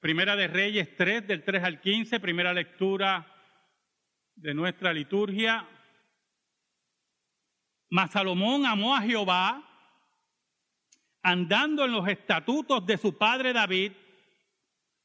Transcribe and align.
Primera 0.00 0.36
de 0.36 0.46
Reyes 0.46 0.94
3, 0.96 1.26
del 1.26 1.42
3 1.42 1.64
al 1.64 1.80
15, 1.80 2.20
primera 2.20 2.52
lectura 2.52 3.26
de 4.36 4.54
nuestra 4.54 4.92
liturgia. 4.92 5.68
Mas 7.90 8.12
Salomón 8.12 8.64
amó 8.64 8.94
a 8.94 9.00
Jehová, 9.00 9.64
andando 11.22 11.84
en 11.84 11.90
los 11.90 12.06
estatutos 12.06 12.86
de 12.86 12.96
su 12.96 13.18
padre 13.18 13.52
David, 13.52 13.92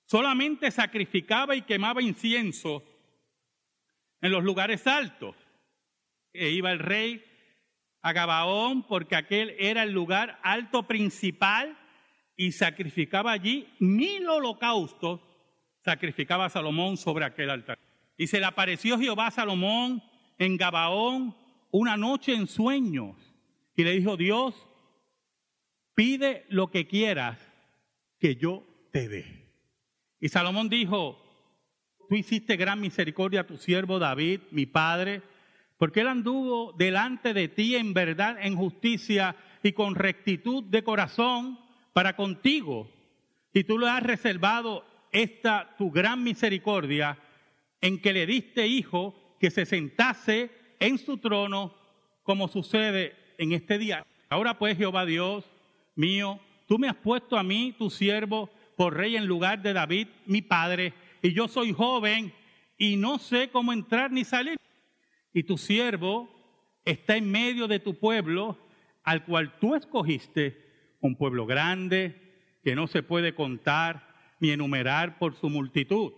solamente 0.06 0.70
sacrificaba 0.70 1.56
y 1.56 1.64
quemaba 1.64 2.04
incienso 2.04 2.84
en 4.22 4.32
los 4.32 4.44
lugares 4.44 4.86
altos. 4.86 5.36
E 6.34 6.50
iba 6.50 6.72
el 6.72 6.80
rey 6.80 7.26
a 8.04 8.14
Gabaón 8.14 8.84
porque 8.84 9.16
aquel 9.16 9.56
era 9.58 9.82
el 9.82 9.92
lugar 9.92 10.40
alto 10.44 10.84
principal 10.84 11.80
y 12.36 12.52
sacrificaba 12.52 13.32
allí 13.32 13.68
mil 13.80 14.28
holocaustos, 14.28 15.22
sacrificaba 15.84 16.46
a 16.46 16.50
Salomón 16.50 16.98
sobre 16.98 17.26
aquel 17.26 17.50
altar. 17.50 17.78
Y 18.18 18.28
se 18.28 18.40
le 18.40 18.46
apareció 18.46 18.98
Jehová 18.98 19.28
a 19.28 19.32
Salomón 19.32 20.02
en 20.38 20.58
Gabaón 20.58 21.36
una 21.72 21.98
noche 21.98 22.34
en 22.34 22.48
sueños 22.48 23.16
y 23.76 23.84
le 23.84 23.92
dijo, 23.92 24.18
Dios, 24.18 24.56
pide 25.96 26.46
lo 26.50 26.70
que 26.70 26.88
quieras 26.88 27.40
que 28.20 28.36
yo 28.36 28.64
te 28.92 29.10
dé. 29.10 29.44
Y 30.20 30.30
Salomón 30.30 30.70
dijo, 30.70 31.20
tú 32.08 32.16
hiciste 32.16 32.56
gran 32.56 32.80
misericordia 32.80 33.42
a 33.42 33.48
tu 33.48 33.58
siervo 33.58 34.00
David, 34.00 34.42
mi 34.52 34.66
padre, 34.66 35.22
porque 35.78 36.02
él 36.02 36.08
anduvo 36.08 36.72
delante 36.74 37.34
de 37.34 37.48
ti 37.48 37.76
en 37.76 37.94
verdad, 37.94 38.38
en 38.40 38.56
justicia 38.56 39.36
y 39.64 39.74
con 39.74 39.96
rectitud 39.96 40.64
de 40.64 40.84
corazón 40.84 41.60
para 41.94 42.16
contigo. 42.16 42.90
Y 43.54 43.64
tú 43.64 43.78
le 43.78 43.90
has 43.90 44.04
reservado 44.04 44.86
esta 45.12 45.76
tu 45.78 45.92
gran 45.92 46.24
misericordia 46.24 47.18
en 47.82 48.02
que 48.02 48.14
le 48.14 48.26
diste 48.26 48.68
hijo 48.68 49.16
que 49.40 49.52
se 49.52 49.66
sentase 49.66 50.50
en 50.80 50.98
su 50.98 51.18
trono 51.18 51.76
como 52.24 52.48
sucede 52.48 53.16
en 53.38 53.52
este 53.54 53.78
día. 53.78 54.06
Ahora 54.30 54.58
pues, 54.58 54.78
Jehová 54.78 55.06
Dios 55.06 55.46
mío, 55.96 56.40
tú 56.68 56.80
me 56.80 56.90
has 56.90 56.96
puesto 56.96 57.38
a 57.38 57.44
mí, 57.44 57.76
tu 57.78 57.90
siervo, 57.90 58.50
por 58.76 58.96
rey 58.96 59.16
en 59.16 59.28
lugar 59.28 59.62
de 59.62 59.74
David, 59.74 60.08
mi 60.26 60.42
padre, 60.42 60.94
y 61.22 61.34
yo 61.34 61.48
soy 61.48 61.74
joven 61.74 62.34
y 62.78 62.96
no 62.96 63.20
sé 63.20 63.50
cómo 63.50 63.72
entrar 63.72 64.12
ni 64.12 64.24
salir. 64.24 64.58
Y 65.34 65.44
tu 65.44 65.58
siervo 65.58 66.30
está 66.86 67.16
en 67.16 67.30
medio 67.30 67.68
de 67.68 67.80
tu 67.80 67.96
pueblo, 67.96 68.58
al 69.04 69.26
cual 69.26 69.58
tú 69.60 69.76
escogiste, 69.76 70.63
un 71.04 71.16
pueblo 71.16 71.46
grande 71.46 72.16
que 72.64 72.76
no 72.76 72.88
se 72.88 73.04
puede 73.04 73.36
contar 73.36 74.08
ni 74.40 74.52
enumerar 74.52 75.20
por 75.20 75.36
su 75.36 75.50
multitud. 75.50 76.14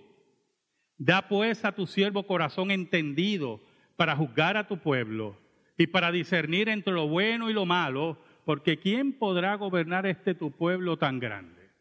Da 0.97 1.28
pues 1.28 1.66
a 1.66 1.73
tu 1.73 1.88
siervo 1.88 2.25
corazón 2.28 2.72
entendido 2.72 3.61
para 3.95 4.16
juzgar 4.16 4.58
a 4.58 4.67
tu 4.67 4.78
pueblo 4.78 5.38
y 5.78 5.88
para 5.88 6.11
discernir 6.11 6.69
entre 6.69 6.94
lo 6.94 7.08
bueno 7.08 7.50
y 7.50 7.53
lo 7.53 7.66
malo, 7.66 8.17
porque 8.45 8.78
¿quién 8.78 9.13
podrá 9.13 9.56
gobernar 9.56 10.06
este 10.06 10.36
tu 10.36 10.52
pueblo 10.52 10.97
tan 10.97 11.19
grande? 11.19 11.72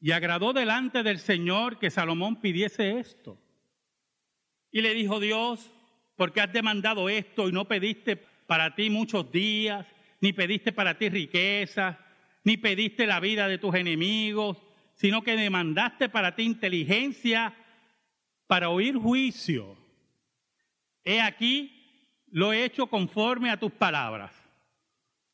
Y 0.00 0.12
agradó 0.12 0.52
delante 0.52 1.02
del 1.02 1.18
Señor 1.18 1.78
que 1.78 1.90
Salomón 1.90 2.40
pidiese 2.40 2.98
esto. 2.98 3.38
Y 4.70 4.82
le 4.82 4.92
dijo 4.92 5.18
Dios, 5.20 5.72
porque 6.16 6.42
has 6.42 6.52
demandado 6.52 7.08
esto 7.08 7.48
y 7.48 7.52
no 7.52 7.66
pediste 7.66 8.16
para 8.46 8.74
ti 8.74 8.90
muchos 8.90 9.32
días, 9.32 9.86
ni 10.20 10.32
pediste 10.32 10.72
para 10.72 10.98
ti 10.98 11.08
riqueza, 11.08 11.98
ni 12.44 12.56
pediste 12.56 13.06
la 13.06 13.20
vida 13.20 13.48
de 13.48 13.58
tus 13.58 13.74
enemigos, 13.74 14.58
sino 14.94 15.22
que 15.22 15.36
demandaste 15.36 16.08
para 16.08 16.34
ti 16.34 16.42
inteligencia 16.42 17.54
para 18.46 18.68
oír 18.68 18.96
juicio. 18.96 19.76
He 21.04 21.20
aquí, 21.20 21.70
lo 22.30 22.52
he 22.52 22.64
hecho 22.64 22.86
conforme 22.86 23.50
a 23.50 23.58
tus 23.58 23.72
palabras. 23.72 24.32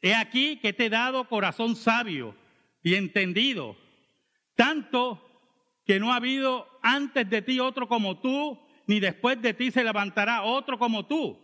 He 0.02 0.14
aquí 0.14 0.56
que 0.56 0.72
te 0.72 0.86
he 0.86 0.90
dado 0.90 1.28
corazón 1.28 1.76
sabio 1.76 2.34
y 2.82 2.94
entendido, 2.94 3.76
tanto 4.54 5.26
que 5.84 6.00
no 6.00 6.12
ha 6.12 6.16
habido 6.16 6.66
antes 6.82 7.28
de 7.28 7.42
ti 7.42 7.60
otro 7.60 7.88
como 7.88 8.20
tú, 8.20 8.58
ni 8.86 9.00
después 9.00 9.40
de 9.42 9.54
ti 9.54 9.70
se 9.70 9.84
levantará 9.84 10.42
otro 10.42 10.78
como 10.78 11.06
tú. 11.06 11.38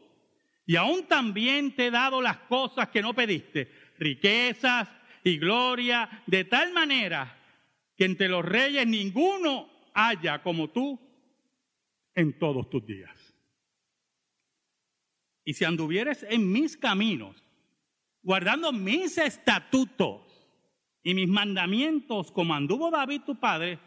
Y 0.66 0.74
aún 0.74 1.06
también 1.06 1.74
te 1.76 1.86
he 1.86 1.90
dado 1.90 2.20
las 2.20 2.38
cosas 2.38 2.88
que 2.88 3.00
no 3.00 3.14
pediste, 3.14 3.70
riquezas 3.98 4.88
y 5.22 5.38
gloria, 5.38 6.22
de 6.26 6.44
tal 6.44 6.72
manera 6.72 7.38
que 7.96 8.04
entre 8.04 8.28
los 8.28 8.44
reyes 8.44 8.86
ninguno 8.86 9.70
haya 9.94 10.42
como 10.42 10.68
tú 10.70 11.00
en 12.14 12.36
todos 12.38 12.68
tus 12.68 12.84
días. 12.84 13.34
Y 15.44 15.54
si 15.54 15.64
anduvieres 15.64 16.26
en 16.28 16.50
mis 16.50 16.76
caminos, 16.76 17.44
guardando 18.22 18.72
mis 18.72 19.16
estatutos 19.18 20.22
y 21.04 21.14
mis 21.14 21.28
mandamientos 21.28 22.32
como 22.32 22.54
anduvo 22.54 22.90
David 22.90 23.22
tu 23.24 23.38
padre, 23.38 23.78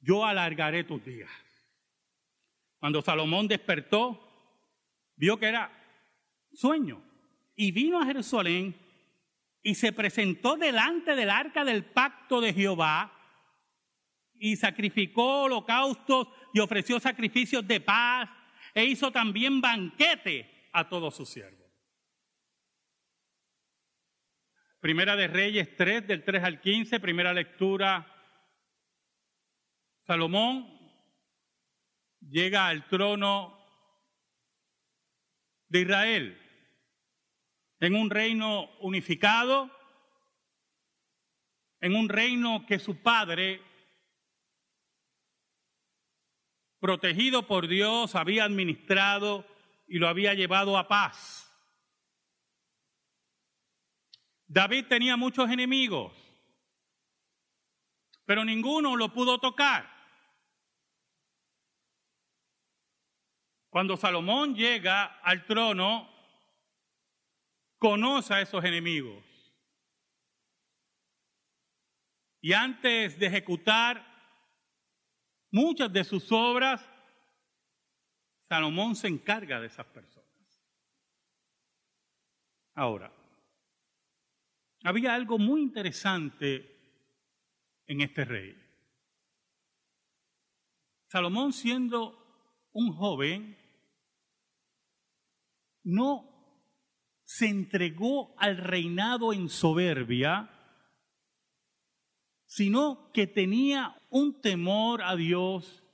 yo 0.00 0.26
alargaré 0.26 0.82
tus 0.82 1.04
días. 1.04 1.30
Cuando 2.80 3.00
Salomón 3.02 3.46
despertó, 3.46 4.26
vio 5.14 5.38
que 5.38 5.46
era 5.46 5.79
sueño 6.52 7.02
y 7.54 7.72
vino 7.72 8.00
a 8.00 8.06
Jerusalén 8.06 8.76
y 9.62 9.74
se 9.74 9.92
presentó 9.92 10.56
delante 10.56 11.14
del 11.14 11.30
arca 11.30 11.64
del 11.64 11.84
pacto 11.84 12.40
de 12.40 12.52
Jehová 12.52 13.12
y 14.34 14.56
sacrificó 14.56 15.42
holocaustos 15.42 16.28
y 16.54 16.60
ofreció 16.60 16.98
sacrificios 16.98 17.66
de 17.66 17.80
paz 17.80 18.30
e 18.74 18.84
hizo 18.84 19.10
también 19.12 19.60
banquete 19.60 20.68
a 20.72 20.88
todos 20.88 21.14
sus 21.14 21.28
siervos. 21.28 21.60
Primera 24.80 25.14
de 25.14 25.28
Reyes 25.28 25.76
3, 25.76 26.06
del 26.06 26.24
3 26.24 26.42
al 26.42 26.60
15, 26.60 27.00
primera 27.00 27.34
lectura. 27.34 28.06
Salomón 30.06 30.66
llega 32.20 32.66
al 32.66 32.88
trono 32.88 33.59
de 35.70 35.80
Israel 35.80 36.36
en 37.80 37.94
un 37.94 38.10
reino 38.10 38.70
unificado, 38.80 39.70
en 41.80 41.96
un 41.96 42.10
reino 42.10 42.66
que 42.66 42.78
su 42.78 43.00
padre, 43.02 43.62
protegido 46.78 47.46
por 47.46 47.68
Dios, 47.68 48.14
había 48.14 48.44
administrado 48.44 49.46
y 49.88 49.98
lo 49.98 50.08
había 50.08 50.34
llevado 50.34 50.76
a 50.76 50.88
paz. 50.88 51.46
David 54.46 54.86
tenía 54.88 55.16
muchos 55.16 55.48
enemigos, 55.48 56.12
pero 58.26 58.44
ninguno 58.44 58.94
lo 58.96 59.12
pudo 59.14 59.38
tocar. 59.38 59.89
Cuando 63.70 63.96
Salomón 63.96 64.54
llega 64.54 65.20
al 65.20 65.46
trono, 65.46 66.10
conoce 67.78 68.34
a 68.34 68.40
esos 68.40 68.62
enemigos. 68.64 69.24
Y 72.40 72.52
antes 72.52 73.18
de 73.18 73.26
ejecutar 73.26 74.04
muchas 75.52 75.92
de 75.92 76.02
sus 76.02 76.30
obras, 76.32 76.84
Salomón 78.48 78.96
se 78.96 79.06
encarga 79.06 79.60
de 79.60 79.68
esas 79.68 79.86
personas. 79.86 80.28
Ahora, 82.74 83.12
había 84.82 85.14
algo 85.14 85.38
muy 85.38 85.60
interesante 85.60 86.76
en 87.86 88.00
este 88.00 88.24
rey. 88.24 88.56
Salomón 91.08 91.52
siendo 91.52 92.16
un 92.72 92.92
joven, 92.92 93.56
no 95.82 96.30
se 97.24 97.46
entregó 97.46 98.34
al 98.38 98.56
reinado 98.56 99.32
en 99.32 99.48
soberbia, 99.48 100.50
sino 102.44 103.10
que 103.12 103.26
tenía 103.26 103.96
un 104.08 104.40
temor 104.40 105.02
a 105.02 105.14
Dios 105.14 105.84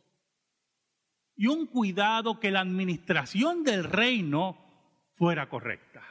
y 1.36 1.48
un 1.48 1.66
cuidado 1.66 2.40
que 2.40 2.50
la 2.50 2.60
administración 2.60 3.62
del 3.62 3.84
reino 3.84 4.56
fuera 5.16 5.48
correcta. 5.48 6.02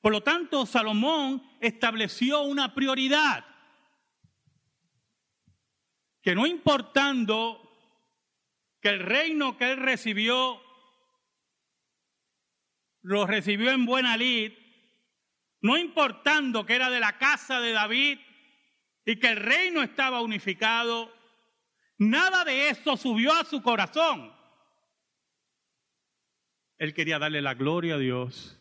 Por 0.00 0.12
lo 0.12 0.22
tanto, 0.22 0.64
Salomón 0.64 1.42
estableció 1.60 2.42
una 2.42 2.74
prioridad, 2.74 3.44
que 6.22 6.34
no 6.34 6.46
importando 6.46 7.60
que 8.80 8.88
el 8.88 9.00
reino 9.00 9.58
que 9.58 9.72
él 9.72 9.78
recibió, 9.78 10.60
lo 13.06 13.26
recibió 13.26 13.70
en 13.70 13.86
buena 13.86 14.16
lid, 14.16 14.52
no 15.60 15.76
importando 15.76 16.66
que 16.66 16.74
era 16.74 16.90
de 16.90 17.00
la 17.00 17.18
casa 17.18 17.60
de 17.60 17.72
David 17.72 18.18
y 19.04 19.16
que 19.16 19.28
el 19.28 19.36
reino 19.36 19.82
estaba 19.82 20.20
unificado, 20.20 21.16
Nada 21.98 22.44
de 22.44 22.68
eso 22.68 22.96
subió 22.96 23.32
a 23.32 23.44
su 23.44 23.62
corazón. 23.62 24.32
Él 26.78 26.92
quería 26.92 27.18
darle 27.18 27.40
la 27.40 27.54
gloria 27.54 27.94
a 27.94 27.98
Dios 27.98 28.60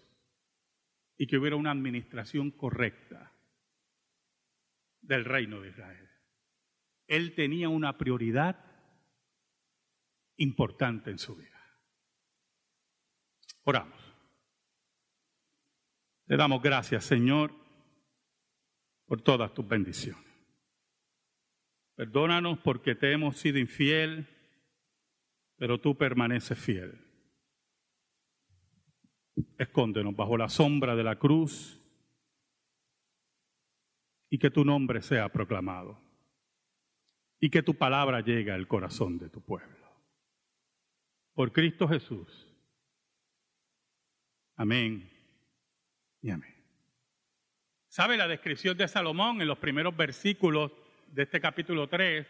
y 1.17 1.27
que 1.27 1.37
hubiera 1.37 1.57
una 1.57 1.71
administración 1.71 2.51
correcta 2.51 3.33
del 5.01 5.25
reino 5.25 5.59
de 5.59 5.69
Israel. 5.69 6.09
Él 7.07 7.35
tenía 7.35 7.67
una 7.67 7.97
prioridad 7.97 8.57
importante 10.37 11.11
en 11.11 11.19
su 11.19 11.35
vida. 11.35 11.51
Oramos. 13.63 14.04
Te 16.27 16.37
damos 16.37 16.61
gracias, 16.61 17.05
Señor, 17.05 17.53
por 19.05 19.21
todas 19.21 19.53
tus 19.53 19.67
bendiciones. 19.67 20.23
Perdónanos 21.95 22.59
porque 22.59 22.95
te 22.95 23.11
hemos 23.11 23.37
sido 23.37 23.59
infiel, 23.59 24.27
pero 25.55 25.79
tú 25.79 25.95
permaneces 25.95 26.57
fiel. 26.57 26.99
Escóndenos 29.57 30.15
bajo 30.15 30.37
la 30.37 30.49
sombra 30.49 30.95
de 30.95 31.03
la 31.03 31.17
cruz 31.17 31.79
y 34.29 34.39
que 34.39 34.49
tu 34.49 34.65
nombre 34.65 35.01
sea 35.01 35.29
proclamado 35.29 36.01
y 37.39 37.49
que 37.49 37.61
tu 37.61 37.75
palabra 37.75 38.21
llegue 38.21 38.51
al 38.51 38.67
corazón 38.67 39.19
de 39.19 39.29
tu 39.29 39.41
pueblo. 39.41 39.85
Por 41.33 41.51
Cristo 41.51 41.87
Jesús. 41.87 42.51
Amén 44.55 45.14
¿Sabe 47.87 48.17
la 48.17 48.27
descripción 48.27 48.77
de 48.77 48.87
Salomón 48.87 49.41
en 49.41 49.47
los 49.47 49.57
primeros 49.57 49.95
versículos 49.95 50.71
de 51.07 51.23
este 51.23 51.39
capítulo 51.39 51.87
3? 51.87 52.27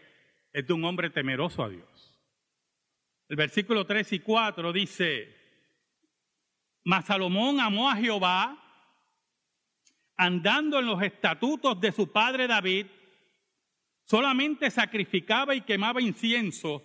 Es 0.52 0.66
de 0.66 0.72
un 0.72 0.84
hombre 0.84 1.10
temeroso 1.10 1.62
a 1.62 1.68
Dios. 1.68 2.20
El 3.28 3.36
versículo 3.36 3.84
3 3.84 4.12
y 4.12 4.18
4 4.20 4.72
dice, 4.72 5.36
mas 6.84 7.06
Salomón 7.06 7.58
amó 7.58 7.90
a 7.90 7.96
Jehová 7.96 8.62
andando 10.16 10.78
en 10.78 10.86
los 10.86 11.02
estatutos 11.02 11.80
de 11.80 11.92
su 11.92 12.10
padre 12.10 12.46
David, 12.46 12.86
solamente 14.04 14.70
sacrificaba 14.70 15.54
y 15.54 15.62
quemaba 15.62 16.00
incienso 16.00 16.82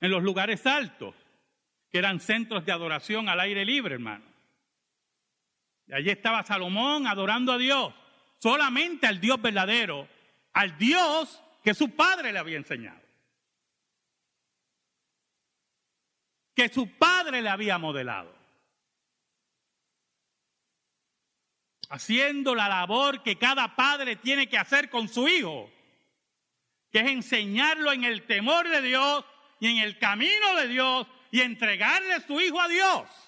en 0.00 0.10
los 0.10 0.22
lugares 0.22 0.66
altos, 0.66 1.14
que 1.90 1.98
eran 1.98 2.20
centros 2.20 2.66
de 2.66 2.72
adoración 2.72 3.28
al 3.28 3.40
aire 3.40 3.64
libre, 3.64 3.94
hermano. 3.94 4.35
Allí 5.92 6.10
estaba 6.10 6.42
Salomón 6.42 7.06
adorando 7.06 7.52
a 7.52 7.58
Dios, 7.58 7.94
solamente 8.38 9.06
al 9.06 9.20
Dios 9.20 9.40
verdadero, 9.40 10.08
al 10.52 10.76
Dios 10.78 11.42
que 11.62 11.74
su 11.74 11.94
padre 11.94 12.32
le 12.32 12.38
había 12.38 12.56
enseñado. 12.56 13.00
Que 16.54 16.68
su 16.68 16.96
padre 16.96 17.42
le 17.42 17.48
había 17.48 17.78
modelado. 17.78 18.34
Haciendo 21.88 22.54
la 22.54 22.68
labor 22.68 23.22
que 23.22 23.38
cada 23.38 23.76
padre 23.76 24.16
tiene 24.16 24.48
que 24.48 24.58
hacer 24.58 24.90
con 24.90 25.08
su 25.08 25.28
hijo, 25.28 25.70
que 26.90 27.00
es 27.00 27.06
enseñarlo 27.06 27.92
en 27.92 28.02
el 28.02 28.26
temor 28.26 28.68
de 28.68 28.82
Dios 28.82 29.24
y 29.60 29.68
en 29.68 29.78
el 29.78 29.98
camino 29.98 30.56
de 30.56 30.66
Dios 30.66 31.06
y 31.30 31.42
entregarle 31.42 32.20
su 32.22 32.40
hijo 32.40 32.60
a 32.60 32.68
Dios. 32.68 33.25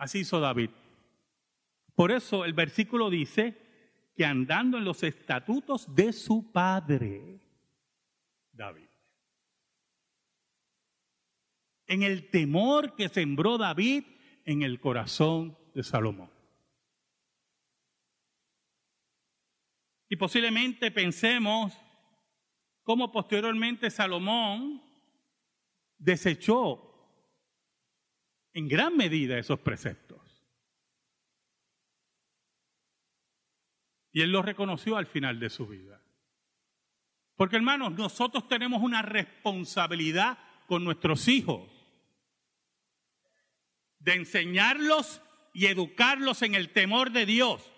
Así 0.00 0.20
hizo 0.20 0.40
David. 0.40 0.70
Por 1.94 2.10
eso 2.10 2.46
el 2.46 2.54
versículo 2.54 3.10
dice 3.10 3.54
que 4.16 4.24
andando 4.24 4.78
en 4.78 4.84
los 4.86 5.02
estatutos 5.02 5.94
de 5.94 6.14
su 6.14 6.50
padre, 6.50 7.38
David. 8.50 8.88
En 11.86 12.02
el 12.02 12.30
temor 12.30 12.96
que 12.96 13.10
sembró 13.10 13.58
David 13.58 14.04
en 14.46 14.62
el 14.62 14.80
corazón 14.80 15.58
de 15.74 15.82
Salomón. 15.82 16.30
Y 20.08 20.16
posiblemente 20.16 20.90
pensemos 20.90 21.76
cómo 22.84 23.12
posteriormente 23.12 23.90
Salomón 23.90 24.82
desechó 25.98 26.89
en 28.52 28.68
gran 28.68 28.96
medida 28.96 29.38
esos 29.38 29.60
preceptos. 29.60 30.18
Y 34.12 34.22
él 34.22 34.32
lo 34.32 34.42
reconoció 34.42 34.96
al 34.96 35.06
final 35.06 35.38
de 35.38 35.50
su 35.50 35.66
vida. 35.66 36.00
Porque 37.36 37.56
hermanos, 37.56 37.92
nosotros 37.92 38.48
tenemos 38.48 38.82
una 38.82 39.02
responsabilidad 39.02 40.38
con 40.66 40.84
nuestros 40.84 41.26
hijos 41.28 41.70
de 43.98 44.14
enseñarlos 44.14 45.22
y 45.52 45.66
educarlos 45.66 46.42
en 46.42 46.54
el 46.54 46.72
temor 46.72 47.12
de 47.12 47.26
Dios. 47.26 47.70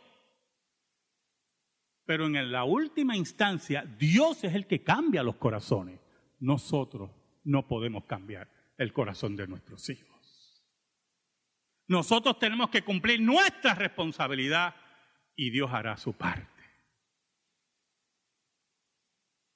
Pero 2.04 2.26
en 2.26 2.50
la 2.50 2.64
última 2.64 3.16
instancia, 3.16 3.84
Dios 3.98 4.42
es 4.44 4.54
el 4.54 4.66
que 4.66 4.82
cambia 4.82 5.22
los 5.22 5.36
corazones. 5.36 6.00
Nosotros 6.40 7.10
no 7.44 7.66
podemos 7.68 8.04
cambiar 8.04 8.50
el 8.78 8.92
corazón 8.92 9.36
de 9.36 9.46
nuestros 9.46 9.88
hijos. 9.88 10.11
Nosotros 11.88 12.38
tenemos 12.38 12.70
que 12.70 12.82
cumplir 12.82 13.20
nuestra 13.20 13.74
responsabilidad 13.74 14.74
y 15.36 15.50
Dios 15.50 15.70
hará 15.72 15.96
su 15.96 16.12
parte. 16.12 16.48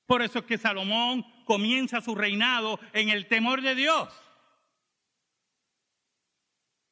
Por 0.06 0.22
eso 0.22 0.40
es 0.40 0.44
que 0.44 0.58
Salomón 0.58 1.24
comienza 1.44 2.00
su 2.00 2.14
reinado 2.14 2.78
en 2.92 3.08
el 3.08 3.26
temor 3.26 3.60
de 3.60 3.74
Dios, 3.74 4.08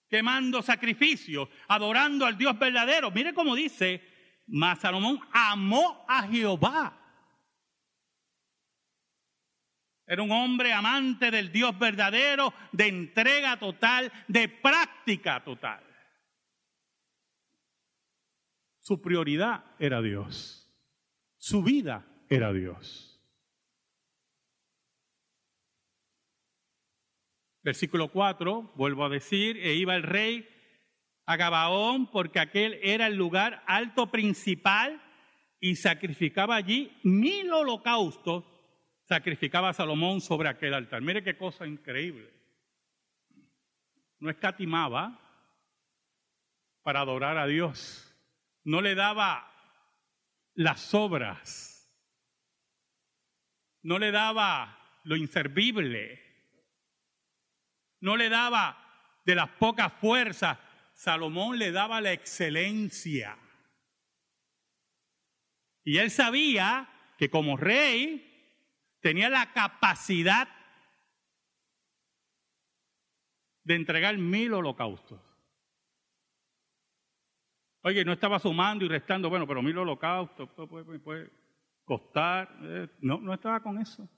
quemando 0.08 0.62
sacrificios, 0.62 1.48
adorando 1.68 2.26
al 2.26 2.36
Dios 2.36 2.58
verdadero. 2.58 3.10
Mire 3.10 3.32
cómo 3.32 3.54
dice, 3.54 4.02
mas 4.46 4.80
Salomón 4.80 5.20
amó 5.32 6.04
a 6.08 6.26
Jehová 6.26 7.03
era 10.06 10.22
un 10.22 10.30
hombre 10.32 10.72
amante 10.72 11.30
del 11.30 11.50
Dios 11.50 11.78
verdadero, 11.78 12.52
de 12.72 12.88
entrega 12.88 13.58
total, 13.58 14.12
de 14.28 14.48
práctica 14.48 15.42
total. 15.42 15.82
Su 18.80 19.00
prioridad 19.00 19.64
era 19.78 20.02
Dios. 20.02 20.70
Su 21.38 21.62
vida 21.62 22.06
era 22.28 22.52
Dios. 22.52 23.10
Versículo 27.62 28.08
4, 28.12 28.72
vuelvo 28.76 29.06
a 29.06 29.08
decir, 29.08 29.56
e 29.56 29.72
iba 29.74 29.96
el 29.96 30.02
rey 30.02 30.46
a 31.24 31.36
Gabaón 31.36 32.10
porque 32.10 32.38
aquel 32.38 32.78
era 32.82 33.06
el 33.06 33.16
lugar 33.16 33.62
alto 33.66 34.10
principal 34.10 35.02
y 35.60 35.76
sacrificaba 35.76 36.56
allí 36.56 36.94
mil 37.02 37.50
holocaustos 37.50 38.44
sacrificaba 39.04 39.70
a 39.70 39.74
Salomón 39.74 40.20
sobre 40.20 40.48
aquel 40.48 40.74
altar. 40.74 41.02
Mire 41.02 41.22
qué 41.22 41.36
cosa 41.36 41.66
increíble. 41.66 42.32
No 44.18 44.30
escatimaba 44.30 45.20
para 46.82 47.00
adorar 47.00 47.38
a 47.38 47.46
Dios. 47.46 48.14
No 48.64 48.80
le 48.80 48.94
daba 48.94 49.50
las 50.54 50.94
obras. 50.94 51.90
No 53.82 53.98
le 53.98 54.10
daba 54.10 55.00
lo 55.04 55.16
inservible. 55.16 56.22
No 58.00 58.16
le 58.16 58.30
daba 58.30 59.20
de 59.26 59.34
las 59.34 59.50
pocas 59.50 59.92
fuerzas. 59.92 60.58
Salomón 60.94 61.58
le 61.58 61.72
daba 61.72 62.00
la 62.00 62.12
excelencia. 62.12 63.36
Y 65.82 65.98
él 65.98 66.10
sabía 66.10 66.88
que 67.18 67.28
como 67.28 67.58
rey 67.58 68.33
tenía 69.04 69.28
la 69.28 69.52
capacidad 69.52 70.48
de 73.62 73.74
entregar 73.74 74.16
mil 74.16 74.54
holocaustos. 74.54 75.20
Oye, 77.82 78.02
no 78.02 78.14
estaba 78.14 78.38
sumando 78.38 78.82
y 78.82 78.88
restando, 78.88 79.28
bueno, 79.28 79.46
pero 79.46 79.60
mil 79.60 79.76
holocaustos 79.76 80.48
puede, 80.48 80.98
puede 81.00 81.30
costar. 81.84 82.56
Eh, 82.62 82.88
no, 83.02 83.18
no 83.20 83.34
estaba 83.34 83.62
con 83.62 83.78
eso. 83.78 84.08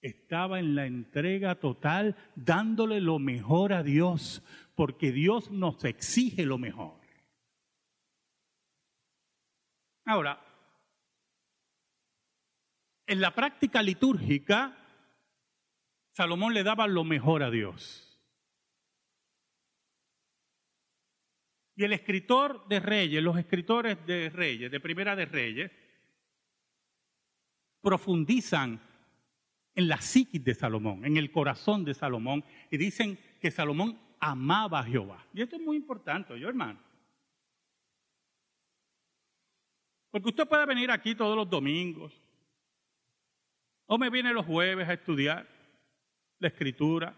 Estaba 0.00 0.58
en 0.58 0.74
la 0.74 0.86
entrega 0.86 1.56
total, 1.56 2.16
dándole 2.34 3.02
lo 3.02 3.18
mejor 3.18 3.74
a 3.74 3.82
Dios, 3.82 4.42
porque 4.74 5.12
Dios 5.12 5.50
nos 5.50 5.84
exige 5.84 6.46
lo 6.46 6.56
mejor. 6.56 6.98
Ahora, 10.06 10.49
en 13.10 13.20
la 13.20 13.34
práctica 13.34 13.82
litúrgica, 13.82 14.76
Salomón 16.12 16.54
le 16.54 16.62
daba 16.62 16.86
lo 16.86 17.02
mejor 17.02 17.42
a 17.42 17.50
Dios. 17.50 18.06
Y 21.74 21.82
el 21.82 21.92
escritor 21.92 22.68
de 22.68 22.78
Reyes, 22.78 23.20
los 23.20 23.36
escritores 23.36 24.06
de 24.06 24.30
Reyes, 24.30 24.70
de 24.70 24.78
Primera 24.78 25.16
de 25.16 25.24
Reyes, 25.24 25.72
profundizan 27.80 28.80
en 29.74 29.88
la 29.88 30.00
psiquis 30.00 30.44
de 30.44 30.54
Salomón, 30.54 31.04
en 31.04 31.16
el 31.16 31.32
corazón 31.32 31.84
de 31.84 31.94
Salomón, 31.94 32.44
y 32.70 32.76
dicen 32.76 33.18
que 33.40 33.50
Salomón 33.50 33.98
amaba 34.20 34.78
a 34.78 34.84
Jehová. 34.84 35.26
Y 35.34 35.42
esto 35.42 35.56
es 35.56 35.62
muy 35.62 35.76
importante, 35.76 36.38
yo 36.38 36.48
hermano. 36.48 36.78
Porque 40.12 40.28
usted 40.28 40.46
puede 40.46 40.66
venir 40.66 40.92
aquí 40.92 41.16
todos 41.16 41.36
los 41.36 41.50
domingos, 41.50 42.19
o 43.92 43.98
me 43.98 44.08
viene 44.08 44.32
los 44.32 44.46
jueves 44.46 44.88
a 44.88 44.92
estudiar 44.92 45.48
la 46.38 46.46
escritura. 46.46 47.12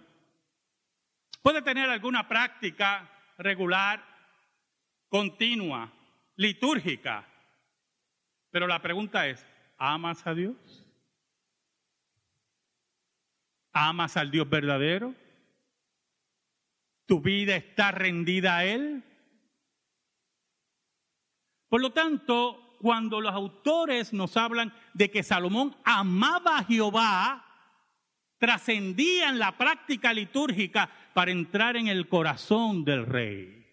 Puede 1.42 1.60
tener 1.60 1.90
alguna 1.90 2.26
práctica 2.26 3.10
regular, 3.36 4.02
continua, 5.10 5.92
litúrgica. 6.36 7.28
Pero 8.50 8.66
la 8.66 8.80
pregunta 8.80 9.26
es, 9.26 9.46
¿amas 9.76 10.26
a 10.26 10.32
Dios? 10.32 10.56
¿Amas 13.74 14.16
al 14.16 14.30
Dios 14.30 14.48
verdadero? 14.48 15.14
¿Tu 17.04 17.20
vida 17.20 17.54
está 17.54 17.90
rendida 17.90 18.56
a 18.56 18.64
Él? 18.64 19.04
Por 21.68 21.82
lo 21.82 21.92
tanto, 21.92 22.71
cuando 22.82 23.20
los 23.20 23.32
autores 23.32 24.12
nos 24.12 24.36
hablan 24.36 24.74
de 24.92 25.08
que 25.08 25.22
Salomón 25.22 25.76
amaba 25.84 26.58
a 26.58 26.64
Jehová, 26.64 27.46
trascendían 28.38 29.38
la 29.38 29.56
práctica 29.56 30.12
litúrgica 30.12 30.90
para 31.14 31.30
entrar 31.30 31.76
en 31.76 31.86
el 31.86 32.08
corazón 32.08 32.84
del 32.84 33.06
rey. 33.06 33.64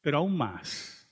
Pero 0.00 0.18
aún 0.18 0.38
más, 0.38 1.06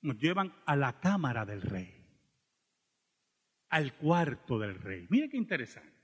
nos 0.00 0.16
llevan 0.16 0.54
a 0.64 0.76
la 0.76 0.98
cámara 0.98 1.44
del 1.44 1.60
rey, 1.60 2.08
al 3.68 3.94
cuarto 3.98 4.58
del 4.58 4.76
rey. 4.76 5.06
Mire 5.10 5.28
qué 5.28 5.36
interesante. 5.36 5.97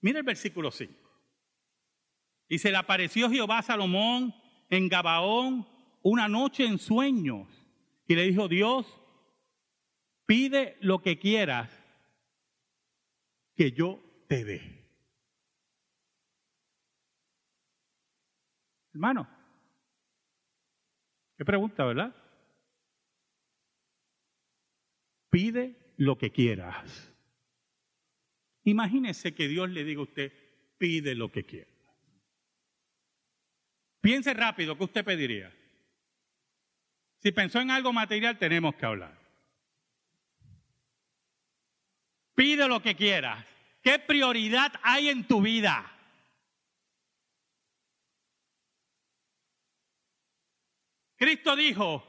Mire 0.00 0.18
el 0.18 0.24
versículo 0.24 0.70
5. 0.70 0.92
Y 2.48 2.58
se 2.58 2.70
le 2.70 2.76
apareció 2.76 3.30
Jehová 3.30 3.58
a 3.58 3.62
Salomón 3.62 4.34
en 4.68 4.88
Gabaón 4.88 5.68
una 6.02 6.28
noche 6.28 6.64
en 6.64 6.78
sueños 6.78 7.48
y 8.06 8.14
le 8.14 8.24
dijo, 8.24 8.48
Dios, 8.48 8.86
pide 10.26 10.76
lo 10.80 11.00
que 11.02 11.18
quieras 11.18 11.70
que 13.54 13.72
yo 13.72 14.00
te 14.26 14.44
dé. 14.44 14.80
Hermano, 18.92 19.28
qué 21.36 21.44
pregunta, 21.44 21.84
¿verdad? 21.84 22.14
Pide 25.30 25.94
lo 25.96 26.18
que 26.18 26.32
quieras. 26.32 27.09
Imagínese 28.70 29.34
que 29.34 29.48
Dios 29.48 29.68
le 29.70 29.82
diga 29.82 30.00
a 30.00 30.04
usted, 30.04 30.32
pide 30.78 31.16
lo 31.16 31.32
que 31.32 31.44
quiera. 31.44 31.70
Piense 34.00 34.32
rápido, 34.32 34.78
¿qué 34.78 34.84
usted 34.84 35.04
pediría? 35.04 35.52
Si 37.18 37.32
pensó 37.32 37.60
en 37.60 37.72
algo 37.72 37.92
material, 37.92 38.38
tenemos 38.38 38.76
que 38.76 38.86
hablar. 38.86 39.18
Pide 42.36 42.68
lo 42.68 42.80
que 42.80 42.94
quieras. 42.94 43.44
¿Qué 43.82 43.98
prioridad 43.98 44.72
hay 44.82 45.08
en 45.08 45.26
tu 45.26 45.42
vida? 45.42 45.92
Cristo 51.16 51.56
dijo, 51.56 52.06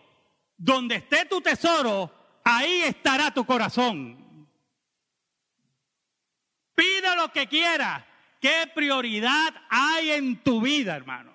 donde 0.55 0.97
esté 0.97 1.25
tu 1.25 1.41
tesoro, 1.41 2.39
ahí 2.43 2.83
estará 2.83 3.33
tu 3.33 3.45
corazón. 3.45 4.20
Pide 6.81 7.15
lo 7.15 7.31
que 7.31 7.45
quieras. 7.45 8.03
¿Qué 8.39 8.65
prioridad 8.73 9.53
hay 9.69 10.13
en 10.13 10.41
tu 10.41 10.61
vida, 10.61 10.95
hermano? 10.95 11.31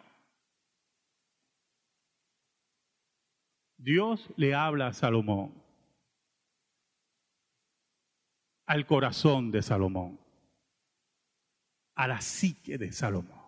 Dios 3.77 4.29
le 4.37 4.57
habla 4.57 4.89
a 4.89 4.93
Salomón, 4.93 5.55
al 8.67 8.87
corazón 8.87 9.53
de 9.53 9.63
Salomón, 9.63 10.19
a 11.95 12.09
la 12.09 12.21
psique 12.21 12.77
de 12.77 12.91
Salomón. 12.91 13.41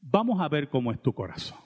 Vamos 0.00 0.40
a 0.40 0.48
ver 0.48 0.70
cómo 0.70 0.90
es 0.90 1.02
tu 1.02 1.12
corazón. 1.12 1.60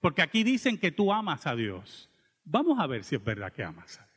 Porque 0.00 0.22
aquí 0.22 0.44
dicen 0.44 0.78
que 0.78 0.90
tú 0.90 1.12
amas 1.12 1.46
a 1.46 1.54
Dios. 1.54 2.08
Vamos 2.42 2.80
a 2.80 2.86
ver 2.86 3.04
si 3.04 3.16
es 3.16 3.22
verdad 3.22 3.52
que 3.52 3.62
amas 3.62 3.98
a 3.98 4.04
Dios. 4.06 4.11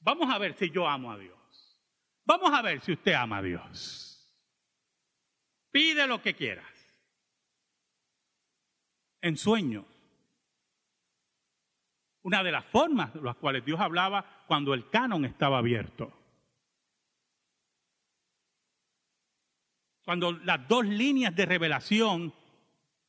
Vamos 0.00 0.32
a 0.32 0.38
ver 0.38 0.54
si 0.54 0.70
yo 0.70 0.88
amo 0.88 1.12
a 1.12 1.18
Dios. 1.18 1.38
Vamos 2.24 2.50
a 2.52 2.62
ver 2.62 2.80
si 2.80 2.92
usted 2.92 3.12
ama 3.12 3.38
a 3.38 3.42
Dios. 3.42 4.06
Pide 5.70 6.06
lo 6.06 6.20
que 6.22 6.34
quieras 6.34 6.66
en 9.20 9.36
sueños. 9.36 9.84
Una 12.22 12.42
de 12.42 12.52
las 12.52 12.64
formas 12.64 13.12
de 13.14 13.22
las 13.22 13.36
cuales 13.36 13.64
Dios 13.64 13.80
hablaba 13.80 14.44
cuando 14.46 14.74
el 14.74 14.88
canon 14.90 15.24
estaba 15.24 15.58
abierto. 15.58 16.12
Cuando 20.04 20.32
las 20.32 20.66
dos 20.66 20.86
líneas 20.86 21.34
de 21.34 21.46
revelación 21.46 22.34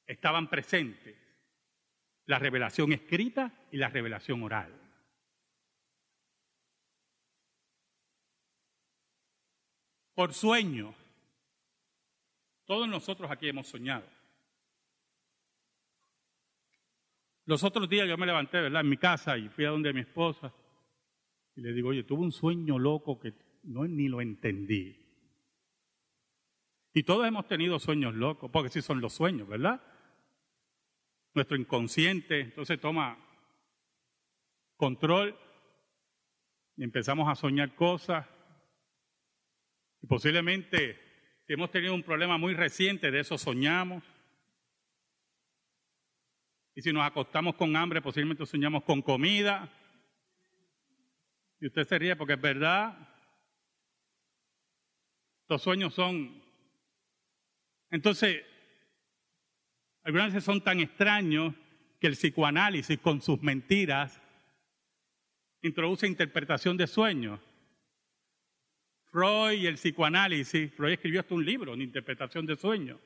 estaban 0.06 0.50
presentes. 0.50 1.18
La 2.26 2.38
revelación 2.40 2.94
escrita 2.94 3.52
y 3.72 3.78
la 3.78 3.90
revelación 3.90 4.44
oral. 4.44 4.81
Por 10.22 10.36
sueño. 10.36 10.94
Todos 12.66 12.88
nosotros 12.88 13.32
aquí 13.32 13.50
hemos 13.50 13.66
soñado. 13.66 14.06
Los 17.48 17.64
otros 17.64 17.90
días 17.90 18.08
yo 18.08 18.20
me 18.20 18.28
levanté, 18.28 18.62
¿verdad? 18.62 18.82
En 18.82 18.90
mi 18.90 18.98
casa 18.98 19.36
y 19.36 19.50
fui 19.50 19.66
a 19.66 19.72
donde 19.72 19.92
mi 19.94 20.02
esposa 20.02 20.54
y 21.56 21.62
le 21.62 21.74
digo, 21.74 21.90
oye, 21.90 22.04
tuve 22.04 22.22
un 22.22 22.32
sueño 22.32 22.78
loco 22.78 23.20
que 23.20 23.34
no 23.64 23.88
ni 23.88 24.10
lo 24.10 24.22
entendí. 24.22 24.96
Y 26.94 27.02
todos 27.02 27.26
hemos 27.26 27.48
tenido 27.48 27.80
sueños 27.80 28.14
locos, 28.14 28.52
porque 28.52 28.70
sí 28.70 28.84
son 28.84 29.02
los 29.02 29.14
sueños, 29.14 29.48
¿verdad? 29.48 29.82
Nuestro 31.34 31.58
inconsciente 31.58 32.42
entonces 32.42 32.80
toma 32.80 33.18
control 34.78 35.36
y 36.78 36.84
empezamos 36.84 37.28
a 37.28 37.34
soñar 37.34 37.74
cosas. 37.74 38.28
Y 40.02 40.08
posiblemente, 40.08 41.00
si 41.46 41.54
hemos 41.54 41.72
tenido 41.72 41.94
un 41.94 42.04
problema 42.04 42.38
muy 42.38 42.54
reciente, 42.54 43.12
de 43.12 43.20
eso 43.20 43.38
soñamos. 43.38 44.04
Y 46.74 46.82
si 46.82 46.92
nos 46.92 47.04
acostamos 47.04 47.56
con 47.56 47.76
hambre, 47.76 48.02
posiblemente 48.02 48.46
soñamos 48.46 48.84
con 48.84 49.02
comida. 49.02 49.70
Y 51.60 51.68
usted 51.68 51.88
se 51.88 52.00
ríe 52.00 52.16
porque 52.16 52.34
es 52.34 52.42
verdad. 52.42 52.98
Los 55.48 55.62
sueños 55.62 55.94
son... 55.94 56.42
Entonces, 57.90 58.44
algunas 60.04 60.28
veces 60.28 60.44
son 60.44 60.64
tan 60.64 60.80
extraños 60.80 61.54
que 62.00 62.08
el 62.08 62.14
psicoanálisis 62.14 62.98
con 63.00 63.22
sus 63.22 63.42
mentiras 63.42 64.20
introduce 65.62 66.08
interpretación 66.08 66.78
de 66.78 66.88
sueños. 66.88 67.40
Freud 69.12 69.60
y 69.60 69.68
el 69.68 69.76
psicoanálisis, 69.76 70.74
Freud 70.74 70.94
escribió 70.94 71.20
hasta 71.20 71.36
un 71.36 71.44
libro 71.44 71.76
de 71.76 71.84
interpretación 71.84 72.46
de 72.46 72.56
sueños. 72.56 73.00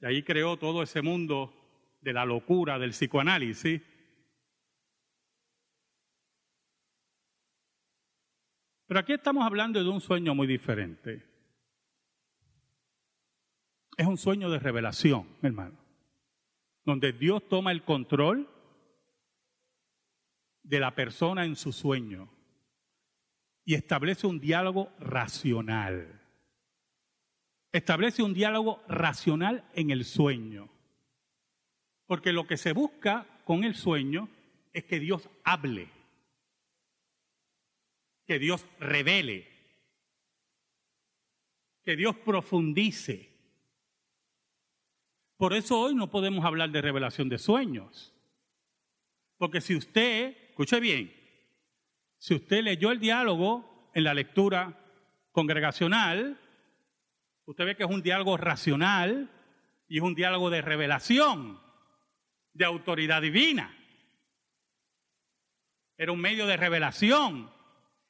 Y 0.00 0.06
ahí 0.06 0.22
creó 0.22 0.56
todo 0.56 0.82
ese 0.82 1.02
mundo 1.02 1.52
de 2.00 2.14
la 2.14 2.24
locura 2.24 2.78
del 2.78 2.90
psicoanálisis. 2.90 3.82
Pero 8.86 9.00
aquí 9.00 9.12
estamos 9.12 9.44
hablando 9.44 9.82
de 9.84 9.90
un 9.90 10.00
sueño 10.00 10.34
muy 10.34 10.46
diferente. 10.46 11.22
Es 13.98 14.06
un 14.06 14.16
sueño 14.16 14.48
de 14.48 14.58
revelación, 14.58 15.28
hermano, 15.42 15.78
donde 16.86 17.12
Dios 17.12 17.46
toma 17.48 17.70
el 17.70 17.84
control 17.84 18.48
de 20.70 20.78
la 20.78 20.94
persona 20.94 21.44
en 21.44 21.56
su 21.56 21.72
sueño 21.72 22.30
y 23.64 23.74
establece 23.74 24.28
un 24.28 24.38
diálogo 24.38 24.92
racional. 25.00 26.20
Establece 27.72 28.22
un 28.22 28.32
diálogo 28.32 28.80
racional 28.86 29.68
en 29.74 29.90
el 29.90 30.04
sueño. 30.04 30.70
Porque 32.06 32.32
lo 32.32 32.46
que 32.46 32.56
se 32.56 32.72
busca 32.72 33.26
con 33.44 33.64
el 33.64 33.74
sueño 33.74 34.28
es 34.72 34.84
que 34.84 35.00
Dios 35.00 35.28
hable, 35.42 35.88
que 38.24 38.38
Dios 38.38 38.64
revele, 38.78 39.48
que 41.82 41.96
Dios 41.96 42.14
profundice. 42.16 43.28
Por 45.36 45.52
eso 45.52 45.80
hoy 45.80 45.96
no 45.96 46.10
podemos 46.10 46.44
hablar 46.44 46.70
de 46.70 46.80
revelación 46.80 47.28
de 47.28 47.38
sueños. 47.38 48.14
Porque 49.36 49.60
si 49.62 49.74
usted, 49.74 50.49
escuche 50.60 50.78
bien, 50.78 51.10
si 52.18 52.34
usted 52.34 52.62
leyó 52.62 52.90
el 52.90 53.00
diálogo 53.00 53.90
en 53.94 54.04
la 54.04 54.12
lectura 54.12 54.78
congregacional, 55.32 56.38
usted 57.46 57.64
ve 57.64 57.76
que 57.76 57.84
es 57.84 57.88
un 57.88 58.02
diálogo 58.02 58.36
racional 58.36 59.30
y 59.88 59.96
es 59.96 60.02
un 60.02 60.14
diálogo 60.14 60.50
de 60.50 60.60
revelación, 60.60 61.58
de 62.52 62.64
autoridad 62.66 63.22
divina. 63.22 63.74
Era 65.96 66.12
un 66.12 66.20
medio 66.20 66.46
de 66.46 66.58
revelación. 66.58 67.50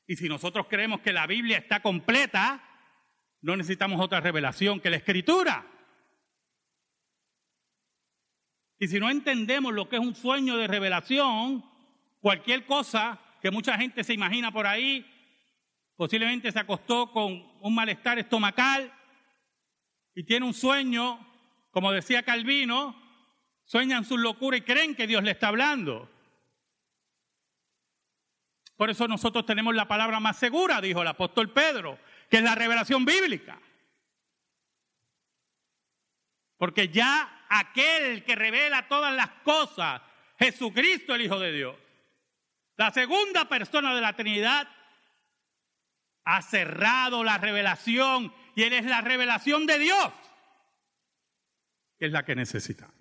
Y 0.09 0.16
si 0.16 0.28
nosotros 0.28 0.66
creemos 0.69 1.02
que 1.02 1.12
la 1.12 1.28
Biblia 1.28 1.59
está 1.59 1.80
completa, 1.80 2.64
no 3.42 3.57
necesitamos 3.57 4.00
otra 4.00 4.21
revelación 4.21 4.80
que 4.80 4.90
la 4.90 4.97
escritura. 4.97 5.64
Y 8.80 8.88
si 8.88 8.99
no 8.99 9.09
entendemos 9.09 9.73
lo 9.73 9.88
que 9.88 9.99
es 9.99 10.02
un 10.02 10.16
sueño 10.16 10.57
de 10.57 10.66
revelación, 10.66 11.70
cualquier 12.21 12.67
cosa 12.67 13.19
que 13.41 13.50
mucha 13.50 13.77
gente 13.77 14.05
se 14.05 14.15
imagina 14.15 14.53
por 14.53 14.67
ahí, 14.67 15.07
posiblemente 15.97 16.53
se 16.53 16.59
acostó 16.59 17.11
con 17.11 17.33
un 17.61 17.75
malestar 17.75 18.19
estomacal 18.19 18.93
y 20.15 20.25
tiene 20.25 20.47
un 20.47 20.55
sueño, 20.55 21.19
como 21.71 21.93
decía 21.93 22.23
Calvino, 22.23 22.95
sueñan 23.65 24.05
su 24.05 24.19
locura 24.19 24.57
y 24.57 24.62
creen 24.62 24.95
que 24.95 25.07
Dios 25.07 25.23
le 25.23 25.33
está 25.33 25.49
hablando. 25.49 26.11
Por 28.77 28.91
eso 28.91 29.07
nosotros 29.07 29.45
tenemos 29.45 29.75
la 29.75 29.87
palabra 29.87 30.21
más 30.21 30.39
segura, 30.39 30.81
dijo 30.81 31.03
el 31.03 31.09
apóstol 31.09 31.50
Pedro, 31.50 31.99
que 32.31 32.39
es 32.39 32.43
la 32.43 32.55
revelación 32.55 33.05
bíblica. 33.05 33.61
Porque 36.57 36.89
ya 36.89 37.45
aquel 37.49 38.25
que 38.25 38.37
revela 38.37 38.89
todas 38.89 39.15
las 39.15 39.29
cosas, 39.45 40.00
Jesucristo 40.39 41.15
el 41.15 41.23
Hijo 41.23 41.39
de 41.39 41.53
Dios, 41.53 41.77
la 42.80 42.90
segunda 42.92 43.46
persona 43.46 43.94
de 43.94 44.00
la 44.00 44.16
Trinidad, 44.16 44.66
ha 46.25 46.40
cerrado 46.40 47.22
la 47.22 47.37
revelación 47.37 48.32
y 48.56 48.62
Él 48.62 48.72
es 48.72 48.87
la 48.87 49.02
revelación 49.02 49.66
de 49.66 49.78
Dios, 49.78 50.10
que 51.99 52.06
es 52.06 52.12
la 52.12 52.25
que 52.25 52.34
necesitamos. 52.34 52.96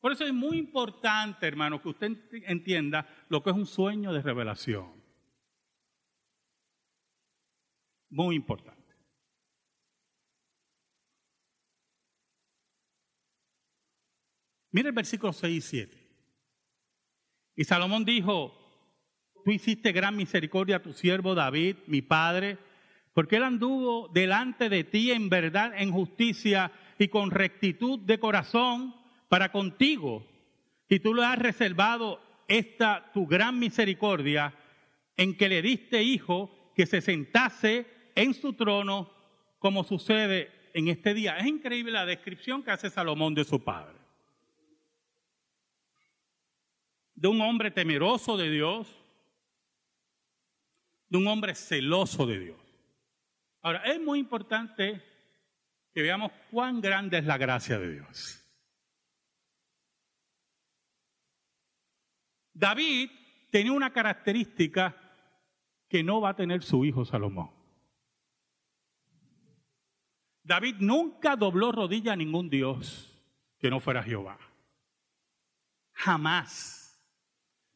Por 0.00 0.12
eso 0.12 0.26
es 0.26 0.34
muy 0.34 0.58
importante, 0.58 1.46
hermano, 1.46 1.80
que 1.80 1.88
usted 1.88 2.10
entienda 2.44 3.08
lo 3.30 3.42
que 3.42 3.48
es 3.48 3.56
un 3.56 3.64
sueño 3.64 4.12
de 4.12 4.20
revelación. 4.20 5.02
Muy 8.10 8.36
importante. 8.36 8.94
Mire 14.72 14.90
el 14.90 14.94
versículo 14.94 15.32
6 15.32 15.56
y 15.56 15.60
7. 15.62 16.01
Y 17.56 17.64
Salomón 17.64 18.04
dijo, 18.04 18.54
tú 19.44 19.50
hiciste 19.50 19.92
gran 19.92 20.16
misericordia 20.16 20.76
a 20.76 20.82
tu 20.82 20.92
siervo 20.92 21.34
David, 21.34 21.76
mi 21.86 22.02
padre, 22.02 22.58
porque 23.14 23.36
él 23.36 23.44
anduvo 23.44 24.08
delante 24.08 24.68
de 24.68 24.84
ti 24.84 25.12
en 25.12 25.28
verdad, 25.28 25.72
en 25.76 25.92
justicia 25.92 26.72
y 26.98 27.08
con 27.08 27.30
rectitud 27.30 27.98
de 28.00 28.18
corazón 28.18 28.94
para 29.28 29.52
contigo, 29.52 30.26
y 30.88 31.00
tú 31.00 31.14
le 31.14 31.24
has 31.24 31.38
reservado 31.38 32.20
esta 32.48 33.10
tu 33.14 33.26
gran 33.26 33.58
misericordia 33.58 34.54
en 35.16 35.36
que 35.36 35.48
le 35.48 35.62
diste 35.62 36.02
hijo 36.02 36.50
que 36.74 36.86
se 36.86 37.00
sentase 37.00 37.86
en 38.14 38.34
su 38.34 38.52
trono 38.54 39.10
como 39.58 39.84
sucede 39.84 40.50
en 40.74 40.88
este 40.88 41.14
día. 41.14 41.38
Es 41.38 41.46
increíble 41.46 41.92
la 41.92 42.04
descripción 42.04 42.62
que 42.62 42.72
hace 42.72 42.90
Salomón 42.90 43.34
de 43.34 43.44
su 43.44 43.62
padre. 43.62 44.01
De 47.22 47.28
un 47.28 47.40
hombre 47.40 47.70
temeroso 47.70 48.36
de 48.36 48.50
Dios, 48.50 48.92
de 51.08 51.18
un 51.18 51.28
hombre 51.28 51.54
celoso 51.54 52.26
de 52.26 52.40
Dios. 52.40 52.60
Ahora, 53.60 53.84
es 53.84 54.00
muy 54.00 54.18
importante 54.18 55.00
que 55.94 56.02
veamos 56.02 56.32
cuán 56.50 56.80
grande 56.80 57.18
es 57.18 57.24
la 57.24 57.38
gracia 57.38 57.78
de 57.78 57.92
Dios. 57.92 58.44
David 62.52 63.08
tenía 63.52 63.70
una 63.70 63.92
característica 63.92 64.96
que 65.88 66.02
no 66.02 66.20
va 66.20 66.30
a 66.30 66.36
tener 66.36 66.64
su 66.64 66.84
hijo 66.84 67.04
Salomón. 67.04 67.52
David 70.42 70.74
nunca 70.80 71.36
dobló 71.36 71.70
rodilla 71.70 72.14
a 72.14 72.16
ningún 72.16 72.50
Dios 72.50 73.16
que 73.60 73.70
no 73.70 73.78
fuera 73.78 74.02
Jehová. 74.02 74.40
Jamás 75.92 76.81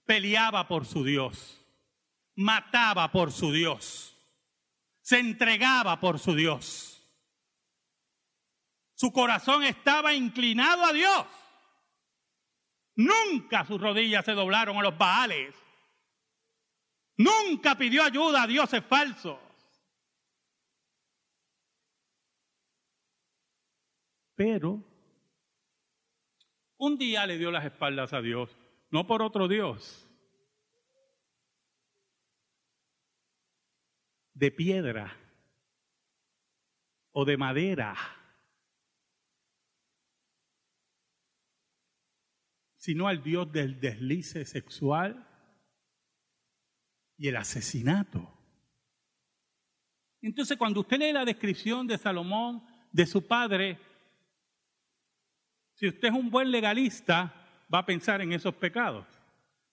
peleaba 0.06 0.66
por 0.68 0.86
su 0.86 1.04
Dios, 1.04 1.60
mataba 2.36 3.10
por 3.12 3.32
su 3.32 3.52
Dios, 3.52 4.16
se 5.02 5.18
entregaba 5.18 6.00
por 6.00 6.18
su 6.18 6.34
Dios. 6.34 6.92
Su 8.94 9.12
corazón 9.12 9.62
estaba 9.62 10.14
inclinado 10.14 10.84
a 10.84 10.92
Dios. 10.92 11.26
Nunca 12.94 13.66
sus 13.66 13.78
rodillas 13.78 14.24
se 14.24 14.32
doblaron 14.32 14.78
a 14.78 14.82
los 14.82 14.96
Baales. 14.96 15.54
Nunca 17.18 17.76
pidió 17.76 18.02
ayuda 18.02 18.44
a 18.44 18.46
dioses 18.46 18.82
falsos. 18.84 19.38
Pero 24.34 24.82
un 26.78 26.98
día 26.98 27.26
le 27.26 27.38
dio 27.38 27.50
las 27.50 27.64
espaldas 27.64 28.12
a 28.12 28.20
Dios, 28.20 28.54
no 28.96 29.06
por 29.06 29.20
otro 29.20 29.46
Dios, 29.46 30.08
de 34.32 34.50
piedra 34.50 35.14
o 37.12 37.26
de 37.26 37.36
madera 37.36 37.94
sino 42.78 43.06
al 43.06 43.22
Dios 43.22 43.52
del 43.52 43.80
deslice 43.80 44.46
sexual 44.46 45.28
y 47.18 47.28
el 47.28 47.36
asesinato. 47.36 48.32
Entonces, 50.22 50.56
cuando 50.56 50.80
usted 50.80 51.00
lee 51.00 51.12
la 51.12 51.26
descripción 51.26 51.86
de 51.86 51.98
Salomón, 51.98 52.64
de 52.92 53.04
su 53.04 53.26
padre, 53.26 53.78
si 55.74 55.86
usted 55.88 56.08
es 56.08 56.14
un 56.14 56.30
buen 56.30 56.50
legalista, 56.50 57.45
va 57.72 57.78
a 57.80 57.86
pensar 57.86 58.20
en 58.20 58.32
esos 58.32 58.54
pecados. 58.54 59.06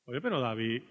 Oye, 0.05 0.21
pero 0.21 0.39
David 0.39 0.83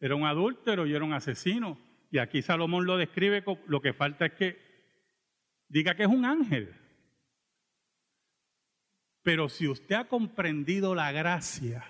era 0.00 0.14
un 0.14 0.24
adúltero 0.24 0.86
y 0.86 0.94
era 0.94 1.04
un 1.04 1.12
asesino. 1.12 1.78
Y 2.10 2.18
aquí 2.18 2.42
Salomón 2.42 2.86
lo 2.86 2.96
describe, 2.96 3.44
lo 3.66 3.80
que 3.80 3.92
falta 3.92 4.26
es 4.26 4.32
que 4.34 4.66
diga 5.68 5.94
que 5.94 6.04
es 6.04 6.08
un 6.08 6.24
ángel. 6.24 6.74
Pero 9.22 9.48
si 9.48 9.66
usted 9.66 9.96
ha 9.96 10.08
comprendido 10.08 10.94
la 10.94 11.10
gracia 11.10 11.84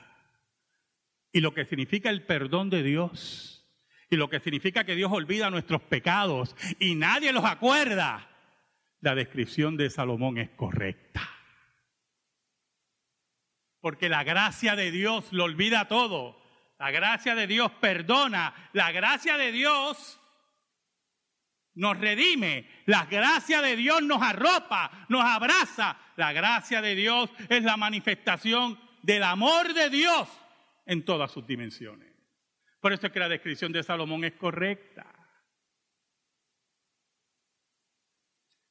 y 1.32 1.40
lo 1.40 1.52
que 1.52 1.66
significa 1.66 2.08
el 2.08 2.24
perdón 2.24 2.70
de 2.70 2.82
Dios 2.82 3.68
y 4.08 4.16
lo 4.16 4.30
que 4.30 4.40
significa 4.40 4.84
que 4.84 4.94
Dios 4.94 5.12
olvida 5.12 5.50
nuestros 5.50 5.82
pecados 5.82 6.56
y 6.78 6.94
nadie 6.94 7.32
los 7.32 7.44
acuerda, 7.44 8.30
la 9.00 9.14
descripción 9.14 9.76
de 9.76 9.90
Salomón 9.90 10.38
es 10.38 10.50
correcta. 10.50 11.35
Porque 13.86 14.08
la 14.08 14.24
gracia 14.24 14.74
de 14.74 14.90
Dios 14.90 15.32
lo 15.32 15.44
olvida 15.44 15.86
todo. 15.86 16.42
La 16.76 16.90
gracia 16.90 17.36
de 17.36 17.46
Dios 17.46 17.70
perdona. 17.80 18.52
La 18.72 18.90
gracia 18.90 19.36
de 19.36 19.52
Dios 19.52 20.18
nos 21.74 21.96
redime, 21.96 22.68
la 22.86 23.04
gracia 23.04 23.62
de 23.62 23.76
Dios 23.76 24.02
nos 24.02 24.20
arropa, 24.20 25.06
nos 25.08 25.22
abraza. 25.22 25.96
La 26.16 26.32
gracia 26.32 26.82
de 26.82 26.96
Dios 26.96 27.30
es 27.48 27.62
la 27.62 27.76
manifestación 27.76 28.76
del 29.02 29.22
amor 29.22 29.72
de 29.72 29.88
Dios 29.88 30.28
en 30.84 31.04
todas 31.04 31.30
sus 31.30 31.46
dimensiones. 31.46 32.12
Por 32.80 32.92
eso 32.92 33.06
es 33.06 33.12
que 33.12 33.20
la 33.20 33.28
descripción 33.28 33.70
de 33.70 33.84
Salomón 33.84 34.24
es 34.24 34.32
correcta. 34.32 35.14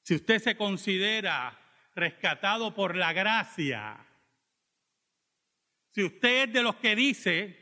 Si 0.03 0.15
usted 0.15 0.39
se 0.39 0.57
considera 0.57 1.57
rescatado 1.95 2.73
por 2.73 2.97
la 2.97 3.13
gracia, 3.13 4.04
si 5.95 6.03
usted 6.03 6.43
es 6.43 6.53
de 6.53 6.61
los 6.61 6.75
que 6.75 6.93
dice, 6.93 7.57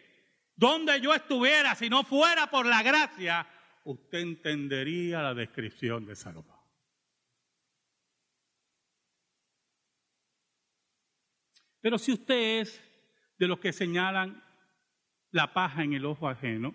donde 0.56 1.00
yo 1.00 1.14
estuviera 1.14 1.76
si 1.76 1.88
no 1.88 2.04
fuera 2.04 2.50
por 2.50 2.66
la 2.66 2.82
gracia, 2.82 3.48
usted 3.84 4.22
entendería 4.22 5.22
la 5.22 5.36
descripción 5.36 6.04
de 6.08 6.16
Salomón. 6.16 6.58
Pero 11.80 12.00
si 12.00 12.14
usted 12.14 12.62
es 12.62 12.82
de 13.38 13.48
los 13.48 13.60
que 13.60 13.72
señalan 13.72 14.44
la 15.30 15.54
paja 15.54 15.84
en 15.84 15.94
el 15.94 16.04
ojo 16.04 16.28
ajeno, 16.28 16.74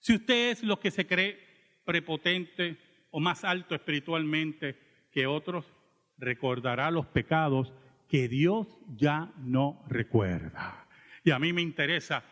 si 0.00 0.16
usted 0.16 0.50
es 0.50 0.64
los 0.64 0.80
que 0.80 0.90
se 0.90 1.06
cree 1.06 1.38
prepotente 1.84 3.06
o 3.12 3.20
más 3.20 3.44
alto 3.44 3.76
espiritualmente 3.76 5.06
que 5.12 5.28
otros, 5.28 5.72
recordará 6.18 6.90
los 6.90 7.06
pecados 7.06 7.72
que 8.12 8.28
Dios 8.28 8.66
ya 8.94 9.32
no 9.38 9.82
recuerda. 9.88 10.86
Y 11.24 11.30
a 11.30 11.38
mí 11.38 11.54
me 11.54 11.62
interesa 11.62 12.22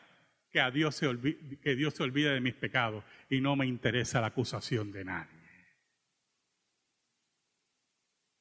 que, 0.51 0.61
a 0.61 0.71
Dios 0.71 0.95
se 0.95 1.07
olvide, 1.07 1.59
que 1.59 1.75
Dios 1.75 1.95
se 1.95 2.03
olvide 2.03 2.35
de 2.35 2.41
mis 2.43 2.53
pecados 2.53 3.03
y 3.31 3.41
no 3.41 3.57
me 3.57 3.67
interesa 3.67 4.21
la 4.21 4.27
acusación 4.27 4.93
de 4.93 5.07
nadie. 5.07 5.41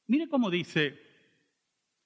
Mire 0.07 0.27
cómo 0.27 0.49
dice 0.49 0.99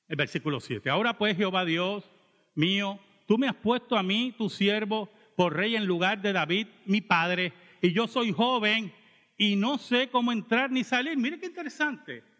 el 0.07 0.17
versículo 0.17 0.59
7. 0.59 0.87
Ahora 0.91 1.17
pues 1.17 1.35
Jehová 1.35 1.65
Dios 1.65 2.07
mío, 2.53 2.99
tú 3.25 3.39
me 3.39 3.47
has 3.47 3.55
puesto 3.55 3.97
a 3.97 4.03
mí, 4.03 4.35
tu 4.37 4.51
siervo, 4.51 5.09
por 5.35 5.55
rey 5.55 5.75
en 5.75 5.87
lugar 5.87 6.21
de 6.21 6.31
David, 6.31 6.67
mi 6.85 7.01
padre, 7.01 7.53
y 7.81 7.91
yo 7.91 8.07
soy 8.07 8.31
joven 8.31 8.93
y 9.35 9.55
no 9.55 9.79
sé 9.79 10.09
cómo 10.09 10.31
entrar 10.31 10.69
ni 10.69 10.83
salir. 10.83 11.17
Mire 11.17 11.39
qué 11.39 11.47
interesante. 11.47 12.32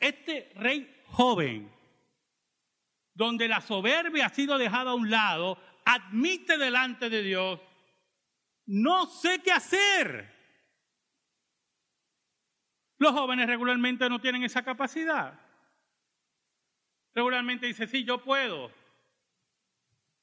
Este 0.00 0.50
rey 0.56 1.02
joven, 1.08 1.70
donde 3.14 3.46
la 3.46 3.60
soberbia 3.60 4.26
ha 4.26 4.30
sido 4.30 4.56
dejada 4.56 4.92
a 4.92 4.94
un 4.94 5.10
lado, 5.10 5.58
admite 5.84 6.56
delante 6.56 7.10
de 7.10 7.22
Dios, 7.22 7.60
no 8.66 9.06
sé 9.06 9.42
qué 9.42 9.52
hacer. 9.52 10.34
Los 12.96 13.12
jóvenes 13.12 13.46
regularmente 13.46 14.08
no 14.08 14.20
tienen 14.20 14.42
esa 14.42 14.62
capacidad. 14.62 15.38
Regularmente 17.14 17.66
dice, 17.66 17.86
sí, 17.86 18.04
yo 18.04 18.22
puedo. 18.22 18.70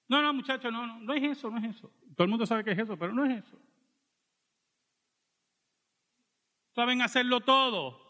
No, 0.08 0.22
no, 0.22 0.34
muchachos, 0.34 0.72
no, 0.72 0.88
no, 0.88 1.00
no 1.00 1.14
es 1.14 1.24
eso, 1.24 1.50
no 1.50 1.58
es 1.58 1.76
eso. 1.76 1.92
Todo 2.16 2.24
el 2.24 2.30
mundo 2.30 2.46
sabe 2.46 2.64
que 2.64 2.72
es 2.72 2.80
eso, 2.80 2.98
pero 2.98 3.14
no 3.14 3.26
es 3.26 3.46
eso. 3.46 3.60
Saben 6.74 7.02
hacerlo 7.02 7.42
todo. 7.42 8.07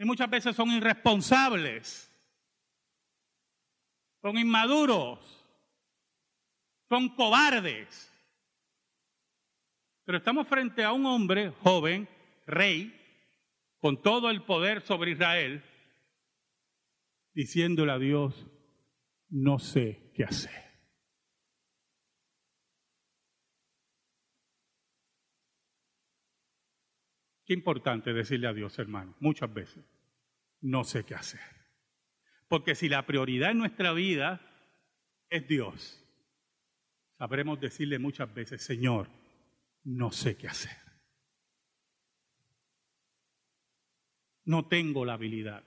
Y 0.00 0.04
muchas 0.06 0.30
veces 0.30 0.56
son 0.56 0.70
irresponsables, 0.70 2.10
son 4.22 4.38
inmaduros, 4.38 5.18
son 6.88 7.10
cobardes. 7.10 8.10
Pero 10.06 10.16
estamos 10.16 10.48
frente 10.48 10.82
a 10.82 10.92
un 10.92 11.04
hombre 11.04 11.50
joven, 11.62 12.08
rey, 12.46 12.98
con 13.78 14.00
todo 14.00 14.30
el 14.30 14.42
poder 14.42 14.80
sobre 14.80 15.10
Israel, 15.10 15.62
diciéndole 17.34 17.92
a 17.92 17.98
Dios, 17.98 18.46
no 19.28 19.58
sé 19.58 20.10
qué 20.14 20.24
hacer. 20.24 20.69
Qué 27.50 27.54
importante 27.54 28.12
decirle 28.12 28.46
a 28.46 28.52
Dios, 28.52 28.78
hermano, 28.78 29.16
muchas 29.18 29.52
veces, 29.52 29.84
no 30.60 30.84
sé 30.84 31.02
qué 31.02 31.16
hacer. 31.16 31.40
Porque 32.46 32.76
si 32.76 32.88
la 32.88 33.04
prioridad 33.06 33.50
en 33.50 33.58
nuestra 33.58 33.92
vida 33.92 34.40
es 35.28 35.48
Dios, 35.48 36.00
sabremos 37.18 37.58
decirle 37.58 37.98
muchas 37.98 38.32
veces, 38.32 38.62
Señor, 38.62 39.08
no 39.82 40.12
sé 40.12 40.36
qué 40.36 40.46
hacer. 40.46 40.76
No 44.44 44.68
tengo 44.68 45.04
la 45.04 45.14
habilidad 45.14 45.64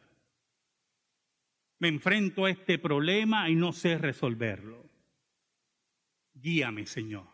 me 1.84 1.90
enfrento 1.90 2.46
a 2.46 2.50
este 2.50 2.80
problema 2.80 3.50
y 3.50 3.56
no 3.56 3.74
sé 3.74 3.98
resolverlo. 3.98 4.90
Guíame, 6.34 6.86
Señor. 6.86 7.28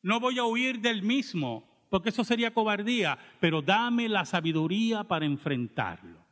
No 0.00 0.18
voy 0.18 0.38
a 0.38 0.44
huir 0.44 0.80
del 0.80 1.02
mismo, 1.02 1.73
porque 1.94 2.08
eso 2.08 2.24
sería 2.24 2.52
cobardía, 2.52 3.16
pero 3.38 3.62
dame 3.62 4.08
la 4.08 4.24
sabiduría 4.24 5.04
para 5.04 5.26
enfrentarlo. 5.26 6.26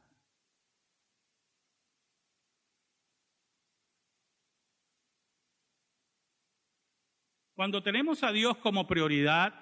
Cuando 7.54 7.80
tenemos 7.80 8.24
a 8.24 8.32
Dios 8.32 8.56
como 8.56 8.88
prioridad, 8.88 9.54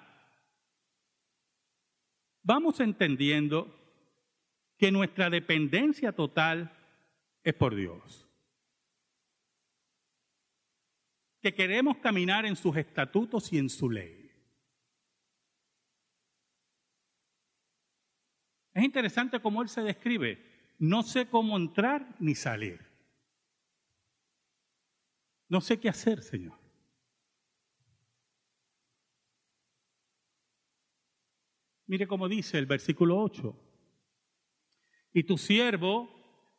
vamos 2.41 2.79
entendiendo 2.79 3.71
que 4.79 4.91
nuestra 4.91 5.29
dependencia 5.29 6.13
total 6.13 6.75
es 7.43 7.53
por 7.53 7.75
Dios. 7.75 8.27
Que 11.43 11.53
queremos 11.53 11.97
caminar 11.97 12.47
en 12.47 12.55
sus 12.55 12.75
estatutos 12.75 13.53
y 13.53 13.59
en 13.59 13.69
su 13.69 13.87
ley. 13.87 14.20
Es 18.73 18.83
interesante 18.83 19.39
cómo 19.39 19.61
él 19.61 19.69
se 19.69 19.81
describe. 19.81 20.41
No 20.79 21.03
sé 21.03 21.27
cómo 21.27 21.57
entrar 21.57 22.15
ni 22.19 22.35
salir. 22.35 22.79
No 25.47 25.61
sé 25.61 25.79
qué 25.79 25.89
hacer, 25.89 26.21
Señor. 26.21 26.57
Mire 31.87 32.07
cómo 32.07 32.29
dice 32.29 32.57
el 32.57 32.65
versículo 32.65 33.19
8 33.19 33.53
y 35.13 35.23
tu 35.23 35.37
siervo 35.37 36.09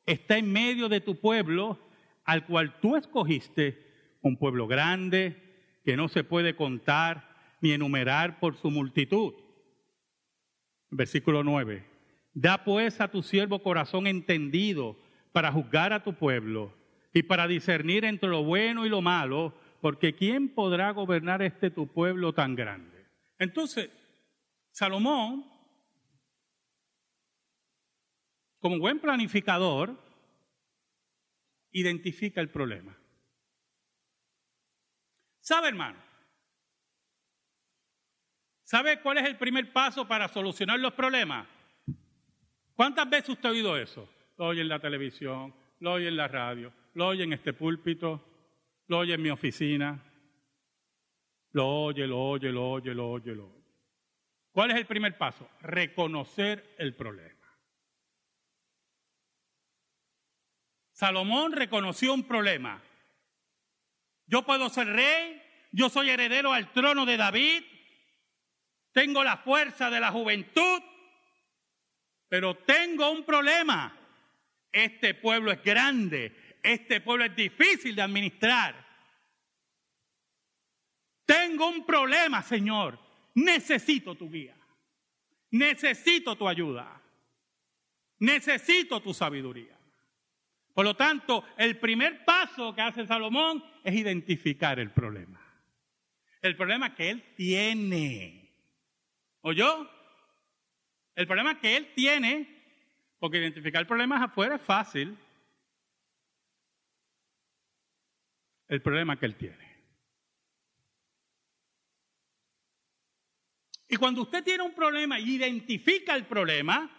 está 0.04 0.36
en 0.36 0.52
medio 0.52 0.88
de 0.88 1.00
tu 1.00 1.18
pueblo, 1.18 1.78
al 2.24 2.46
cual 2.46 2.78
tú 2.80 2.96
escogiste, 2.96 4.18
un 4.20 4.36
pueblo 4.36 4.66
grande 4.66 5.80
que 5.84 5.96
no 5.96 6.08
se 6.08 6.22
puede 6.22 6.54
contar 6.54 7.56
ni 7.60 7.72
enumerar 7.72 8.40
por 8.40 8.56
su 8.56 8.70
multitud. 8.70 9.34
Versículo 10.90 11.42
9. 11.42 11.91
Da 12.32 12.64
pues 12.64 13.00
a 13.00 13.08
tu 13.08 13.22
siervo 13.22 13.62
corazón 13.62 14.06
entendido 14.06 14.96
para 15.32 15.52
juzgar 15.52 15.92
a 15.92 16.02
tu 16.02 16.14
pueblo 16.14 16.72
y 17.12 17.22
para 17.22 17.46
discernir 17.46 18.04
entre 18.04 18.28
lo 18.28 18.42
bueno 18.42 18.86
y 18.86 18.88
lo 18.88 19.02
malo, 19.02 19.54
porque 19.80 20.14
¿quién 20.14 20.48
podrá 20.48 20.90
gobernar 20.92 21.42
este 21.42 21.70
tu 21.70 21.86
pueblo 21.88 22.32
tan 22.32 22.54
grande? 22.54 23.06
Entonces, 23.38 23.90
Salomón 24.70 25.52
como 28.62 28.78
buen 28.78 29.00
planificador, 29.00 29.98
identifica 31.72 32.40
el 32.40 32.48
problema. 32.48 32.96
¿Sabe, 35.40 35.66
hermano? 35.66 35.98
¿Sabe 38.62 39.00
cuál 39.00 39.18
es 39.18 39.24
el 39.24 39.36
primer 39.36 39.72
paso 39.72 40.06
para 40.06 40.28
solucionar 40.28 40.78
los 40.78 40.92
problemas? 40.92 41.48
¿Cuántas 42.74 43.08
veces 43.08 43.30
usted 43.30 43.48
ha 43.48 43.52
oído 43.52 43.76
eso? 43.76 44.08
Lo 44.38 44.46
oye 44.46 44.62
en 44.62 44.68
la 44.68 44.80
televisión, 44.80 45.54
lo 45.80 45.92
oye 45.92 46.08
en 46.08 46.16
la 46.16 46.28
radio, 46.28 46.72
lo 46.94 47.08
oye 47.08 47.24
en 47.24 47.32
este 47.32 47.52
púlpito, 47.52 48.20
lo 48.88 48.98
oye 48.98 49.14
en 49.14 49.22
mi 49.22 49.30
oficina. 49.30 50.02
Lo 51.52 51.68
oye, 51.68 52.06
lo 52.06 52.18
oye, 52.18 52.50
lo 52.50 52.70
oye, 52.70 52.94
lo 52.94 53.10
oye, 53.10 53.34
lo 53.34 53.44
oye. 53.44 53.62
¿Cuál 54.52 54.70
es 54.70 54.76
el 54.76 54.86
primer 54.86 55.16
paso? 55.16 55.48
Reconocer 55.60 56.74
el 56.78 56.94
problema. 56.94 57.32
Salomón 60.92 61.52
reconoció 61.52 62.14
un 62.14 62.24
problema. 62.24 62.82
Yo 64.26 64.44
puedo 64.44 64.68
ser 64.68 64.86
rey, 64.88 65.42
yo 65.72 65.88
soy 65.88 66.10
heredero 66.10 66.52
al 66.52 66.72
trono 66.72 67.04
de 67.04 67.16
David, 67.16 67.64
tengo 68.92 69.24
la 69.24 69.38
fuerza 69.38 69.90
de 69.90 70.00
la 70.00 70.12
juventud, 70.12 70.82
pero 72.32 72.54
tengo 72.56 73.10
un 73.10 73.24
problema. 73.24 73.94
Este 74.72 75.12
pueblo 75.12 75.52
es 75.52 75.62
grande, 75.62 76.56
este 76.62 77.02
pueblo 77.02 77.26
es 77.26 77.36
difícil 77.36 77.94
de 77.94 78.00
administrar. 78.00 78.74
Tengo 81.26 81.68
un 81.68 81.84
problema, 81.84 82.42
Señor. 82.42 82.98
Necesito 83.34 84.14
tu 84.14 84.30
guía. 84.30 84.56
Necesito 85.50 86.34
tu 86.34 86.48
ayuda. 86.48 87.02
Necesito 88.20 89.02
tu 89.02 89.12
sabiduría. 89.12 89.78
Por 90.72 90.86
lo 90.86 90.96
tanto, 90.96 91.44
el 91.58 91.76
primer 91.76 92.24
paso 92.24 92.74
que 92.74 92.80
hace 92.80 93.06
Salomón 93.06 93.62
es 93.84 93.94
identificar 93.94 94.78
el 94.78 94.90
problema. 94.90 95.38
El 96.40 96.56
problema 96.56 96.94
que 96.94 97.10
él 97.10 97.34
tiene. 97.36 98.48
¿Oyó? 99.42 100.01
El 101.14 101.26
problema 101.26 101.60
que 101.60 101.76
él 101.76 101.92
tiene, 101.94 102.62
porque 103.18 103.38
identificar 103.38 103.86
problemas 103.86 104.22
afuera 104.22 104.56
es 104.56 104.62
fácil. 104.62 105.16
El 108.68 108.80
problema 108.80 109.18
que 109.18 109.26
él 109.26 109.36
tiene. 109.36 109.72
Y 113.88 113.96
cuando 113.96 114.22
usted 114.22 114.42
tiene 114.42 114.62
un 114.62 114.74
problema 114.74 115.20
y 115.20 115.34
identifica 115.34 116.14
el 116.14 116.26
problema, 116.26 116.90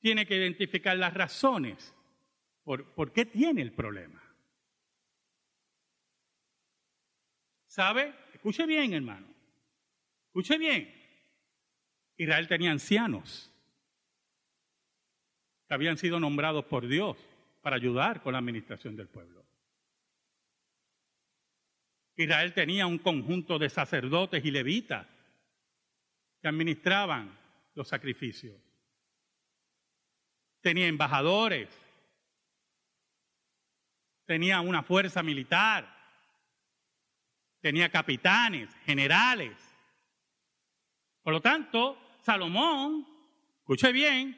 tiene 0.00 0.24
que 0.24 0.36
identificar 0.36 0.96
las 0.96 1.12
razones 1.12 1.94
por, 2.64 2.94
por 2.94 3.12
qué 3.12 3.26
tiene 3.26 3.60
el 3.60 3.72
problema. 3.72 4.22
¿Sabe? 7.66 8.14
Escuche 8.32 8.64
bien, 8.64 8.94
hermano. 8.94 9.37
Escuche 10.38 10.56
bien. 10.56 10.94
Israel 12.16 12.46
tenía 12.46 12.70
ancianos 12.70 13.52
que 15.66 15.74
habían 15.74 15.98
sido 15.98 16.20
nombrados 16.20 16.64
por 16.64 16.86
Dios 16.86 17.16
para 17.60 17.74
ayudar 17.74 18.22
con 18.22 18.34
la 18.34 18.38
administración 18.38 18.94
del 18.94 19.08
pueblo. 19.08 19.44
Israel 22.14 22.54
tenía 22.54 22.86
un 22.86 22.98
conjunto 22.98 23.58
de 23.58 23.68
sacerdotes 23.68 24.44
y 24.44 24.52
levitas 24.52 25.08
que 26.40 26.46
administraban 26.46 27.36
los 27.74 27.88
sacrificios. 27.88 28.62
Tenía 30.60 30.86
embajadores, 30.86 31.68
tenía 34.24 34.60
una 34.60 34.84
fuerza 34.84 35.20
militar, 35.24 35.92
tenía 37.60 37.90
capitanes, 37.90 38.72
generales. 38.84 39.67
Por 41.28 41.34
lo 41.34 41.42
tanto, 41.42 41.98
Salomón, 42.22 43.06
escuche 43.58 43.92
bien, 43.92 44.34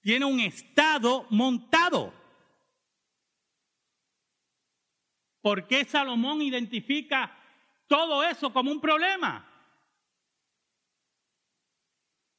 tiene 0.00 0.24
un 0.24 0.38
estado 0.38 1.26
montado. 1.30 2.14
¿Por 5.40 5.66
qué 5.66 5.84
Salomón 5.84 6.40
identifica 6.40 7.36
todo 7.88 8.22
eso 8.22 8.52
como 8.52 8.70
un 8.70 8.80
problema? 8.80 9.44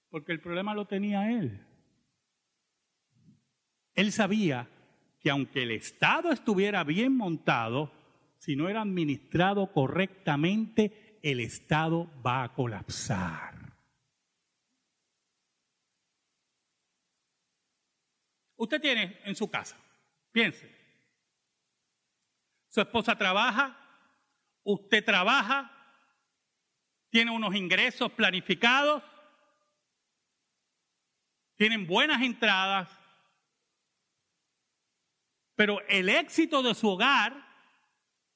Porque 0.10 0.32
el 0.32 0.39
problema 0.39 0.73
lo 0.73 0.86
tenía 0.88 1.30
él. 1.30 1.62
Él 3.93 4.13
sabía 4.13 4.69
que 5.19 5.32
aunque 5.32 5.63
el 5.63 5.71
Estado 5.71 6.32
estuviera 6.32 6.86
bien 6.86 7.17
montado, 7.17 7.91
si 8.38 8.56
no 8.56 8.69
era 8.69 8.84
administrado 8.84 9.73
correctamente, 9.73 11.19
el 11.21 11.41
Estado 11.41 12.10
va 12.25 12.43
a 12.43 12.54
colapsar. 12.54 13.61
Usted 18.62 18.80
tiene 18.80 19.19
en 19.24 19.36
su 19.36 19.50
casa, 19.50 19.76
piense, 20.32 20.71
su 22.67 22.80
esposa 22.80 23.17
trabaja, 23.17 23.76
usted 24.62 25.04
trabaja, 25.04 25.71
tiene 27.10 27.32
unos 27.32 27.56
ingresos 27.56 28.12
planificados, 28.12 29.02
tienen 31.56 31.88
buenas 31.88 32.21
entradas, 32.21 32.88
pero 35.56 35.80
el 35.89 36.08
éxito 36.08 36.62
de 36.62 36.76
su 36.76 36.88
hogar 36.88 37.34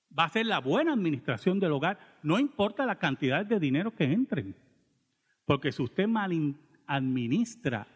va 0.09 0.23
a 0.23 0.29
ser 0.29 0.47
la 0.47 0.57
buena 0.57 0.93
administración 0.93 1.59
del 1.59 1.73
hogar, 1.73 1.99
no 2.23 2.39
importa 2.39 2.87
la 2.87 2.97
cantidad 2.97 3.45
de 3.45 3.59
dinero 3.59 3.95
que 3.95 4.05
entren, 4.05 4.55
porque 5.45 5.71
si 5.71 5.83
usted 5.83 6.07
mal 6.07 6.31
administra 6.87 7.87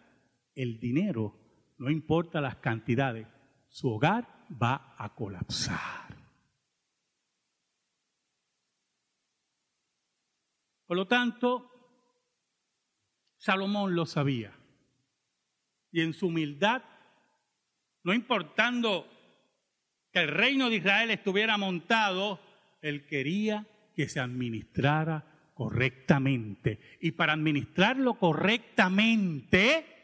el 0.54 0.80
dinero, 0.80 1.38
no 1.80 1.89
importa 1.89 2.42
las 2.42 2.58
cantidades, 2.58 3.28
su 3.70 3.89
hogar 3.89 4.28
va 4.62 4.96
a 4.98 5.15
colapsar. 5.15 6.15
Por 10.86 10.98
lo 10.98 11.08
tanto, 11.08 11.72
Salomón 13.38 13.96
lo 13.96 14.06
sabía. 14.06 14.52
Y 15.92 16.02
en 16.02 16.13
su 16.13 16.28
humildad, 16.28 16.84
no 18.04 18.13
importando 18.13 19.08
que 20.12 20.20
el 20.20 20.28
reino 20.28 20.70
de 20.70 20.78
Israel 20.78 21.12
estuviera 21.12 21.58
montado, 21.58 22.39
él 22.82 23.06
quería 23.06 23.68
que 23.96 24.10
se 24.10 24.20
administrara 24.20 25.52
correctamente. 25.54 26.98
Y 27.00 27.12
para 27.12 27.34
administrarlo 27.34 28.15
correctamente, 28.15 29.98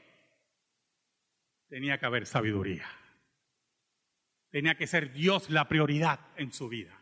tenía 1.75 1.97
que 1.97 2.05
haber 2.05 2.25
sabiduría. 2.25 2.89
Tenía 4.49 4.77
que 4.77 4.87
ser 4.87 5.11
Dios 5.11 5.49
la 5.49 5.67
prioridad 5.67 6.21
en 6.37 6.53
su 6.53 6.69
vida. 6.69 6.97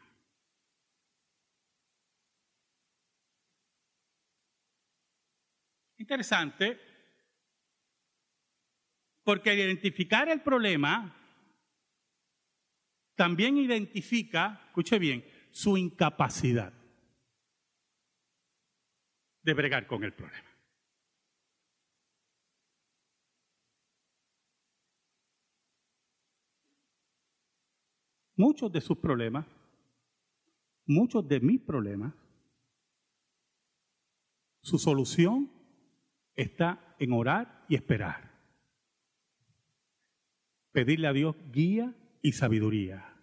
Interesante, 6.00 6.80
porque 9.22 9.54
identificar 9.54 10.28
el 10.30 10.42
problema 10.42 11.16
también 13.14 13.58
identifica, 13.58 14.60
escuche 14.70 14.98
bien, 14.98 15.24
su 15.52 15.78
incapacidad 15.78 16.74
de 19.44 19.54
bregar 19.54 19.86
con 19.86 20.04
el 20.04 20.14
problema. 20.14 20.53
Muchos 28.36 28.72
de 28.72 28.82
sus 28.82 28.98
problemas, 28.98 29.46
muchos 30.86 31.28
de 31.28 31.40
mis 31.40 31.62
problemas, 31.62 32.14
su 34.62 34.80
solución 34.80 35.52
está 36.36 36.96
en 36.98 37.14
orar 37.14 37.66
y 37.68 37.76
esperar. 37.76 38.32
Pedirle 40.72 41.08
a 41.08 41.14
Dios 41.14 41.36
guía 41.52 41.94
y 42.22 42.32
sabiduría. 42.32 43.14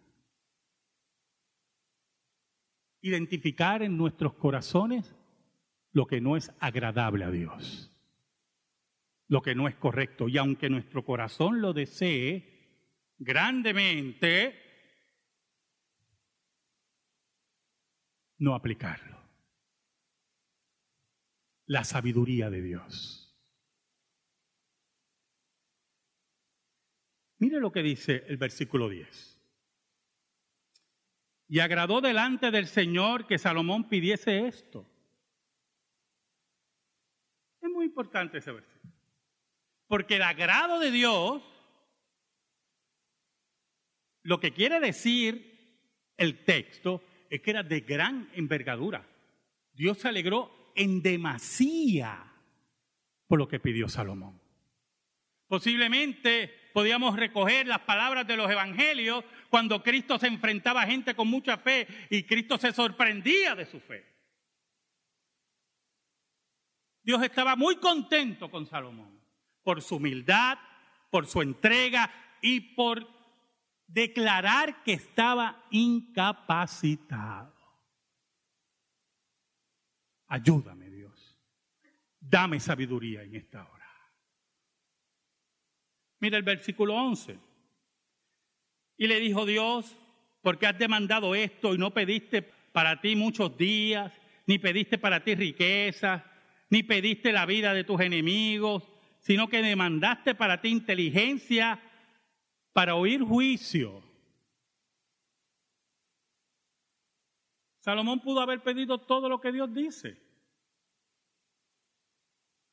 Identificar 3.01 3.83
en 3.83 3.97
nuestros 3.97 4.35
corazones 4.35 5.17
lo 5.93 6.07
que 6.07 6.21
no 6.21 6.37
es 6.37 6.53
agradable 6.61 7.25
a 7.25 7.31
Dios, 7.31 7.91
lo 9.27 9.43
que 9.43 9.55
no 9.55 9.67
es 9.67 9.75
correcto. 9.75 10.29
Y 10.29 10.37
aunque 10.37 10.69
nuestro 10.69 11.05
corazón 11.05 11.61
lo 11.61 11.73
desee 11.73 13.15
grandemente, 13.19 14.60
no 18.41 18.55
aplicarlo 18.55 19.21
la 21.71 21.85
sabiduría 21.85 22.51
de 22.51 22.63
Dios. 22.63 23.33
Mire 27.39 27.61
lo 27.61 27.71
que 27.71 27.81
dice 27.81 28.25
el 28.27 28.39
versículo 28.39 28.89
10. 28.89 29.41
Y 31.47 31.61
agradó 31.61 32.01
delante 32.01 32.51
del 32.51 32.67
Señor 32.67 33.29
que 33.29 33.39
Salomón 33.39 33.89
pidiese 33.89 34.49
esto. 34.49 34.85
Es 37.61 37.71
muy 37.71 37.85
importante 37.85 38.39
ese 38.39 38.51
versículo. 38.51 38.93
Porque 39.87 40.17
el 40.17 40.23
agrado 40.23 40.81
de 40.81 40.91
Dios, 40.91 41.41
lo 44.25 44.41
que 44.41 44.53
quiere 44.53 44.81
decir 44.81 45.79
el 46.17 46.45
texto, 46.45 47.01
es 47.31 47.41
que 47.41 47.51
era 47.51 47.63
de 47.63 47.81
gran 47.81 48.29
envergadura. 48.35 49.07
Dios 49.73 49.99
se 49.99 50.09
alegró 50.09 50.73
en 50.75 51.01
demasía 51.01 52.31
por 53.27 53.39
lo 53.39 53.49
que 53.49 53.61
pidió 53.61 53.89
Salomón. 53.89 54.41
Posiblemente 55.47 56.53
podíamos 56.75 57.17
recoger 57.17 57.67
las 57.67 57.81
palabras 57.81 58.27
de 58.27 58.37
los 58.37 58.51
evangelios 58.51 59.25
cuando 59.49 59.83
Cristo 59.83 60.19
se 60.19 60.27
enfrentaba 60.27 60.83
a 60.83 60.87
gente 60.87 61.15
con 61.15 61.29
mucha 61.29 61.57
fe 61.57 61.87
y 62.11 62.25
Cristo 62.25 62.59
se 62.59 62.73
sorprendía 62.73 63.55
de 63.55 63.67
su 63.67 63.81
fe. 63.81 64.05
Dios 67.03 67.23
estaba 67.23 67.57
muy 67.57 67.77
contento 67.77 68.51
con 68.51 68.67
Salomón 68.67 69.21
por 69.63 69.83
su 69.83 69.97
humildad, 69.97 70.59
por 71.11 71.27
su 71.27 71.43
entrega 71.43 72.11
y 72.43 72.61
por 72.75 73.20
declarar 73.93 74.83
que 74.83 74.93
estaba 74.93 75.65
incapacitado. 75.71 77.55
Ayúdame, 80.29 80.89
Dios. 80.91 81.37
Dame 82.21 82.61
sabiduría 82.61 83.23
en 83.23 83.35
esta 83.35 83.69
hora. 83.69 83.87
Mira 86.21 86.37
el 86.37 86.45
versículo 86.45 86.95
11. 86.95 87.39
Y 88.97 89.07
le 89.07 89.19
dijo 89.19 89.47
Dios, 89.47 89.97
porque 90.43 90.67
has 90.67 90.79
demandado 90.79 91.35
esto 91.35 91.75
y 91.75 91.79
no 91.79 91.93
pediste 91.93 92.43
para 92.43 93.01
ti 93.01 93.17
muchos 93.17 93.57
días, 93.57 94.13
ni 94.47 94.59
pediste 94.59 94.99
para 94.99 95.25
ti 95.25 95.35
riquezas, 95.35 96.23
ni 96.69 96.83
pediste 96.83 97.33
la 97.33 97.47
vida 97.47 97.75
de 97.75 97.85
tus 97.85 98.01
enemigos, 98.01 98.85
sino 99.19 99.49
que 99.49 99.63
demandaste 99.63 100.35
para 100.35 100.61
ti 100.61 100.69
inteligencia 100.69 101.81
para 102.81 102.95
oír 102.95 103.23
juicio 103.23 104.03
Salomón 107.81 108.21
pudo 108.21 108.41
haber 108.41 108.63
pedido 108.63 108.97
todo 108.97 109.29
lo 109.29 109.39
que 109.39 109.53
Dios 109.53 109.71
dice. 109.75 110.17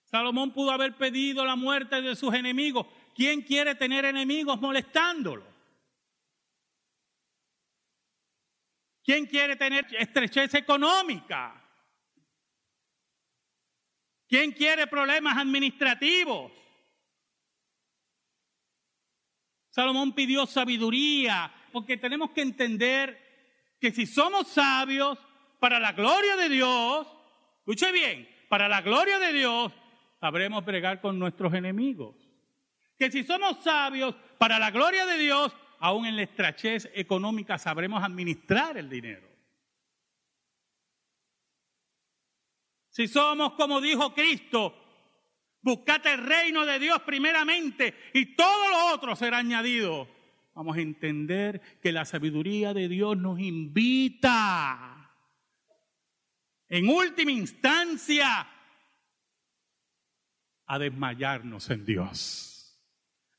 Salomón 0.03 0.53
pudo 0.53 0.71
haber 0.71 0.95
pedido 0.95 1.43
la 1.43 1.57
muerte 1.57 2.01
de 2.01 2.15
sus 2.15 2.33
enemigos. 2.33 2.87
¿Quién 3.15 3.41
quiere 3.41 3.75
tener 3.75 4.05
enemigos 4.05 4.61
molestándolo? 4.61 5.45
¿Quién 9.03 9.25
quiere 9.25 9.57
tener 9.57 9.87
estrechez 9.93 10.53
económica? 10.53 11.61
¿Quién 14.25 14.53
quiere 14.53 14.87
problemas 14.87 15.37
administrativos? 15.37 16.66
Salomón 19.77 20.13
pidió 20.13 20.47
sabiduría, 20.47 21.53
porque 21.71 21.97
tenemos 21.97 22.31
que 22.31 22.41
entender 22.41 23.75
que 23.79 23.91
si 23.91 24.07
somos 24.07 24.47
sabios 24.47 25.19
para 25.59 25.79
la 25.79 25.91
gloria 25.91 26.35
de 26.35 26.49
Dios, 26.49 27.05
escuche 27.59 27.91
bien, 27.91 28.27
para 28.49 28.67
la 28.67 28.81
gloria 28.81 29.19
de 29.19 29.33
Dios, 29.33 29.71
sabremos 30.19 30.65
bregar 30.65 30.99
con 30.99 31.19
nuestros 31.19 31.53
enemigos. 31.53 32.15
Que 32.97 33.11
si 33.11 33.23
somos 33.23 33.63
sabios 33.63 34.15
para 34.39 34.57
la 34.57 34.71
gloria 34.71 35.05
de 35.05 35.19
Dios, 35.19 35.55
aún 35.77 36.07
en 36.07 36.15
la 36.15 36.23
estrechez 36.23 36.89
económica 36.95 37.59
sabremos 37.59 38.03
administrar 38.03 38.79
el 38.79 38.89
dinero. 38.89 39.27
Si 42.89 43.07
somos 43.07 43.53
como 43.53 43.79
dijo 43.79 44.11
Cristo, 44.15 44.86
buscate 45.67 46.13
el 46.13 46.25
reino 46.25 46.65
de 46.65 46.79
Dios 46.79 47.01
primeramente 47.01 47.93
y 48.13 48.35
todo 48.35 48.69
lo 48.69 48.93
otro 48.93 49.15
será 49.15 49.39
añadido. 49.39 50.07
Vamos 50.55 50.77
a 50.77 50.81
entender 50.81 51.61
que 51.81 51.91
la 51.91 52.05
sabiduría 52.05 52.73
de 52.73 52.87
Dios 52.87 53.17
nos 53.17 53.39
invita, 53.39 55.13
en 56.69 56.89
última 56.89 57.31
instancia, 57.31 58.47
a 60.65 60.79
desmayarnos 60.79 61.69
en 61.69 61.85
Dios, 61.85 62.81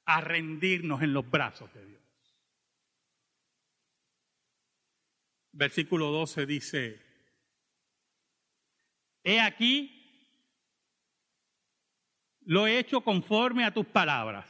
a 0.05 0.21
rendirnos 0.21 1.03
en 1.03 1.13
los 1.13 1.29
brazos 1.29 1.73
de 1.75 1.85
Dios. 1.87 2.03
Versículo 5.53 6.13
12 6.13 6.47
dice, 6.47 7.03
he 9.25 9.41
aquí, 9.41 9.98
lo 12.49 12.67
he 12.67 12.79
hecho 12.79 13.03
conforme 13.03 13.63
a 13.65 13.75
tus 13.75 13.85
palabras. 13.85 14.47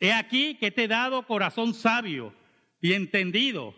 He 0.00 0.12
aquí 0.12 0.56
que 0.56 0.72
te 0.72 0.84
he 0.84 0.88
dado 0.88 1.24
corazón 1.28 1.72
sabio 1.72 2.34
y 2.80 2.92
entendido, 2.92 3.72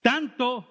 tanto 0.00 0.64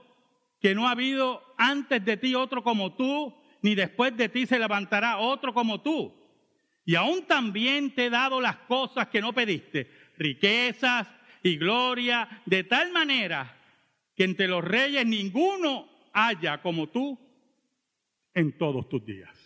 que 0.61 0.73
no 0.73 0.88
ha 0.88 0.91
habido 0.91 1.43
antes 1.57 2.03
de 2.05 2.15
ti 2.15 2.33
otro 2.33 2.63
como 2.63 2.93
tú, 2.95 3.35
ni 3.61 3.75
después 3.75 4.15
de 4.15 4.29
ti 4.29 4.45
se 4.45 4.57
levantará 4.57 5.17
otro 5.17 5.53
como 5.53 5.81
tú. 5.81 6.13
Y 6.85 6.95
aún 6.95 7.25
también 7.25 7.93
te 7.93 8.05
he 8.05 8.09
dado 8.09 8.39
las 8.39 8.55
cosas 8.55 9.09
que 9.09 9.19
no 9.19 9.33
pediste, 9.33 9.91
riquezas 10.17 11.09
y 11.43 11.57
gloria, 11.57 12.41
de 12.45 12.63
tal 12.63 12.93
manera 12.93 13.53
que 14.15 14.23
entre 14.23 14.47
los 14.47 14.63
reyes 14.63 15.05
ninguno 15.05 15.89
haya 16.13 16.61
como 16.61 16.88
tú 16.88 17.19
en 18.33 18.57
todos 18.57 18.88
tus 18.88 19.05
días. 19.05 19.45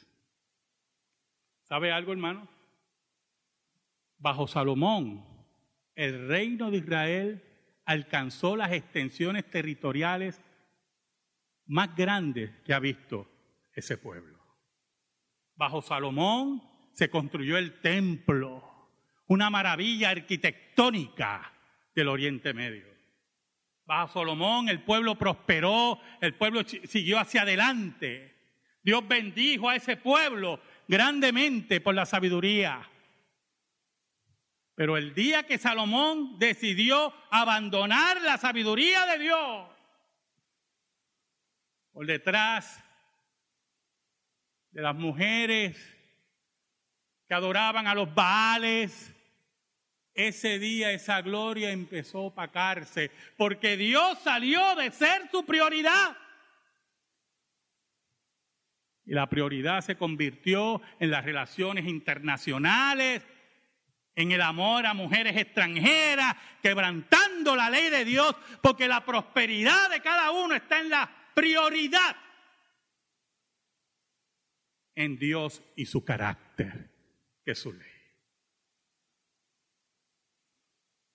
¿Sabe 1.70 1.92
algo, 1.92 2.12
hermano? 2.12 2.48
Bajo 4.18 4.48
Salomón, 4.48 5.24
el 5.94 6.28
reino 6.28 6.72
de 6.72 6.78
Israel 6.78 7.44
alcanzó 7.86 8.56
las 8.56 8.72
extensiones 8.72 9.48
territoriales 9.52 10.42
más 11.68 11.96
grandes 11.96 12.50
que 12.66 12.74
ha 12.74 12.80
visto 12.80 13.30
ese 13.72 14.00
pueblo. 14.00 14.40
Bajo 15.54 15.84
Salomón 15.84 16.64
se 16.94 17.12
construyó 17.12 17.56
el 17.60 17.80
templo, 17.82 18.90
una 19.28 19.52
maravilla 19.52 20.10
arquitectónica 20.10 21.54
del 21.94 22.08
Oriente 22.08 22.52
Medio. 22.52 22.88
Bajo 23.86 24.20
Salomón 24.20 24.70
el 24.70 24.82
pueblo 24.82 25.20
prosperó, 25.20 26.00
el 26.20 26.34
pueblo 26.34 26.64
siguió 26.64 27.20
hacia 27.20 27.44
adelante. 27.44 28.36
Dios 28.82 29.08
bendijo 29.08 29.70
a 29.70 29.76
ese 29.76 29.98
pueblo 29.98 30.60
grandemente 30.90 31.80
por 31.82 31.94
la 31.94 32.08
sabiduría. 32.08 32.82
Pero 34.74 34.98
el 34.98 35.14
día 35.14 35.44
que 35.44 35.60
Salomón 35.60 36.40
decidió 36.40 37.14
abandonar 37.30 38.20
la 38.22 38.40
sabiduría 38.40 39.06
de 39.06 39.20
Dios, 39.20 39.68
por 41.92 42.08
detrás 42.08 42.84
de 44.72 44.82
las 44.82 44.96
mujeres 44.96 45.78
que 47.28 47.36
adoraban 47.36 47.86
a 47.86 47.94
los 47.94 48.12
Baales, 48.16 49.14
ese 50.16 50.58
día 50.58 50.92
esa 50.92 51.22
gloria 51.22 51.70
empezó 51.70 52.18
a 52.18 52.22
opacarse, 52.22 53.12
porque 53.38 53.78
Dios 53.78 54.18
salió 54.24 54.76
de 54.76 54.90
ser 54.90 55.30
su 55.30 55.46
prioridad. 55.46 56.18
Y 59.10 59.14
la 59.16 59.28
prioridad 59.28 59.82
se 59.82 59.98
convirtió 59.98 60.84
en 61.00 61.10
las 61.10 61.26
relaciones 61.26 61.88
internacionales, 61.88 63.26
en 64.14 64.32
el 64.32 64.40
amor 64.40 64.86
a 64.86 64.94
mujeres 64.94 65.36
extranjeras, 65.36 66.36
quebrantando 66.62 67.56
la 67.56 67.72
ley 67.72 67.90
de 67.90 68.06
Dios, 68.06 68.36
porque 68.62 68.88
la 68.88 69.04
prosperidad 69.04 69.90
de 69.90 70.02
cada 70.02 70.30
uno 70.30 70.54
está 70.54 70.80
en 70.80 70.90
la 70.90 71.10
prioridad 71.34 72.16
en 74.94 75.18
Dios 75.18 75.64
y 75.76 75.88
su 75.88 76.06
carácter, 76.06 76.92
que 77.44 77.54
es 77.54 77.58
su 77.58 77.74
ley. 77.74 77.92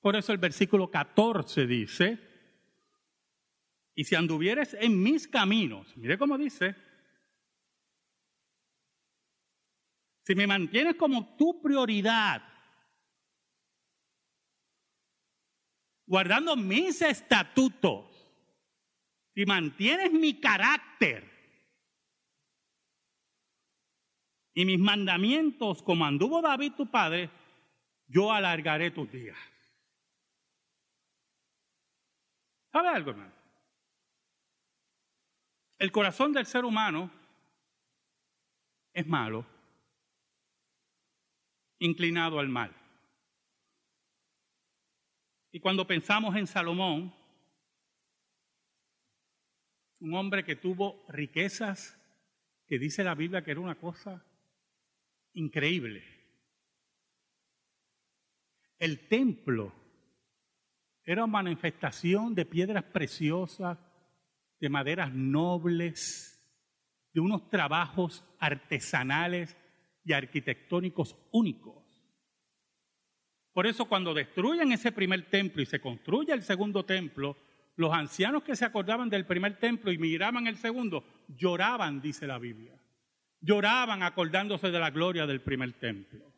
Por 0.00 0.16
eso 0.16 0.32
el 0.32 0.38
versículo 0.38 0.90
14 0.90 1.64
dice, 1.68 2.18
y 3.94 4.02
si 4.02 4.16
anduvieres 4.16 4.74
en 4.80 5.00
mis 5.00 5.28
caminos, 5.28 5.96
mire 5.96 6.18
cómo 6.18 6.36
dice, 6.36 6.74
si 10.24 10.34
me 10.34 10.46
mantienes 10.46 10.96
como 10.96 11.36
tu 11.36 11.60
prioridad, 11.60 12.42
guardando 16.06 16.56
mis 16.56 17.02
estatutos, 17.02 18.10
si 19.34 19.44
mantienes 19.44 20.12
mi 20.12 20.40
carácter 20.40 21.30
y 24.54 24.64
mis 24.64 24.78
mandamientos 24.78 25.82
como 25.82 26.06
anduvo 26.06 26.40
David 26.40 26.72
tu 26.72 26.90
padre, 26.90 27.30
yo 28.06 28.32
alargaré 28.32 28.90
tus 28.92 29.10
días. 29.10 29.36
¿Sabe 32.72 32.88
algo, 32.88 33.10
hermano? 33.10 33.34
El 35.78 35.92
corazón 35.92 36.32
del 36.32 36.46
ser 36.46 36.64
humano 36.64 37.10
es 38.94 39.06
malo 39.06 39.53
inclinado 41.84 42.38
al 42.38 42.48
mal. 42.48 42.74
Y 45.52 45.60
cuando 45.60 45.86
pensamos 45.86 46.34
en 46.36 46.46
Salomón, 46.46 47.14
un 50.00 50.14
hombre 50.14 50.44
que 50.44 50.56
tuvo 50.56 51.04
riquezas, 51.08 52.00
que 52.66 52.78
dice 52.78 53.04
la 53.04 53.14
Biblia 53.14 53.44
que 53.44 53.50
era 53.50 53.60
una 53.60 53.76
cosa 53.76 54.24
increíble. 55.34 56.02
El 58.78 59.06
templo 59.06 59.72
era 61.04 61.24
una 61.24 61.32
manifestación 61.32 62.34
de 62.34 62.46
piedras 62.46 62.84
preciosas, 62.84 63.78
de 64.58 64.68
maderas 64.70 65.12
nobles, 65.12 66.30
de 67.12 67.20
unos 67.20 67.48
trabajos 67.50 68.24
artesanales 68.38 69.56
y 70.02 70.14
arquitectónicos 70.14 71.16
únicos. 71.30 71.83
Por 73.54 73.68
eso 73.68 73.84
cuando 73.86 74.12
destruyen 74.12 74.72
ese 74.72 74.90
primer 74.90 75.30
templo 75.30 75.62
y 75.62 75.66
se 75.66 75.80
construye 75.80 76.32
el 76.32 76.42
segundo 76.42 76.84
templo, 76.84 77.36
los 77.76 77.92
ancianos 77.92 78.42
que 78.42 78.56
se 78.56 78.64
acordaban 78.64 79.08
del 79.08 79.26
primer 79.26 79.58
templo 79.58 79.92
y 79.92 79.98
miraban 79.98 80.48
el 80.48 80.56
segundo, 80.56 81.04
lloraban, 81.28 82.00
dice 82.00 82.26
la 82.26 82.38
Biblia. 82.38 82.76
Lloraban 83.40 84.02
acordándose 84.02 84.72
de 84.72 84.78
la 84.80 84.90
gloria 84.90 85.24
del 85.26 85.40
primer 85.40 85.72
templo. 85.74 86.32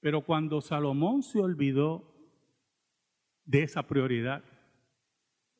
Pero 0.00 0.20
cuando 0.20 0.60
Salomón 0.60 1.24
se 1.24 1.40
olvidó 1.40 2.14
de 3.46 3.64
esa 3.64 3.82
prioridad, 3.82 4.44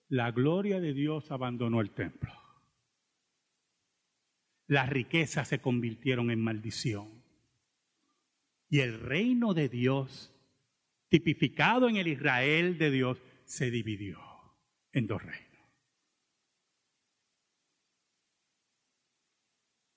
la 0.09 0.31
gloria 0.31 0.79
de 0.79 0.93
Dios 0.93 1.33
abandonó 1.33 1.81
el 1.81 1.91
templo 1.91 2.38
las 4.69 4.89
riquezas 4.91 5.49
se 5.49 5.61
convirtieron 5.61 6.31
en 6.31 6.41
maldición. 6.41 7.25
Y 8.69 8.81
el 8.81 9.01
reino 9.01 9.55
de 9.55 9.71
Dios, 9.71 10.31
tipificado 11.09 11.89
en 11.89 11.97
el 11.97 12.07
Israel 12.07 12.77
de 12.77 12.91
Dios, 12.91 13.23
se 13.45 13.71
dividió 13.71 14.21
en 14.93 15.07
dos 15.07 15.23
reinos. 15.23 15.49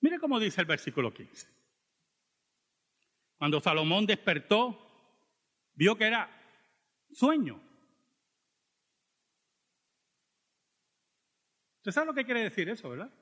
Mire 0.00 0.18
cómo 0.18 0.40
dice 0.40 0.62
el 0.62 0.66
versículo 0.66 1.12
15. 1.12 1.48
Cuando 3.36 3.60
Salomón 3.60 4.06
despertó, 4.06 4.88
vio 5.74 5.96
que 5.96 6.06
era 6.06 6.30
sueño. 7.12 7.60
¿Usted 11.76 11.92
sabe 11.92 12.06
lo 12.06 12.14
que 12.14 12.24
quiere 12.24 12.42
decir 12.42 12.68
eso, 12.70 12.88
verdad? 12.88 13.12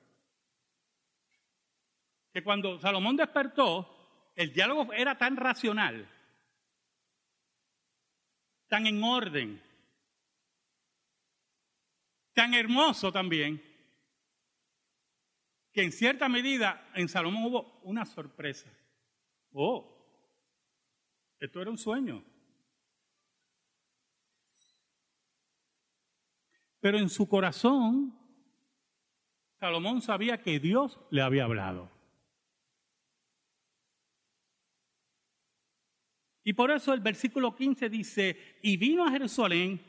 Que 2.33 2.43
cuando 2.43 2.79
Salomón 2.79 3.17
despertó, 3.17 4.31
el 4.35 4.53
diálogo 4.53 4.93
era 4.93 5.17
tan 5.17 5.35
racional, 5.35 6.09
tan 8.67 8.87
en 8.87 9.03
orden, 9.03 9.61
tan 12.33 12.53
hermoso 12.53 13.11
también, 13.11 13.61
que 15.73 15.83
en 15.83 15.91
cierta 15.91 16.27
medida 16.29 16.89
en 16.95 17.07
Salomón 17.07 17.45
hubo 17.45 17.79
una 17.83 18.05
sorpresa. 18.05 18.69
Oh, 19.53 20.01
esto 21.39 21.61
era 21.61 21.71
un 21.71 21.77
sueño. 21.77 22.23
Pero 26.79 26.97
en 26.97 27.09
su 27.09 27.27
corazón, 27.27 28.17
Salomón 29.59 30.01
sabía 30.01 30.41
que 30.41 30.59
Dios 30.59 30.99
le 31.11 31.21
había 31.21 31.43
hablado. 31.43 31.89
Y 36.43 36.53
por 36.53 36.71
eso 36.71 36.93
el 36.93 37.01
versículo 37.01 37.55
15 37.55 37.89
dice, 37.89 38.57
y 38.61 38.77
vino 38.77 39.05
a 39.05 39.11
Jerusalén 39.11 39.81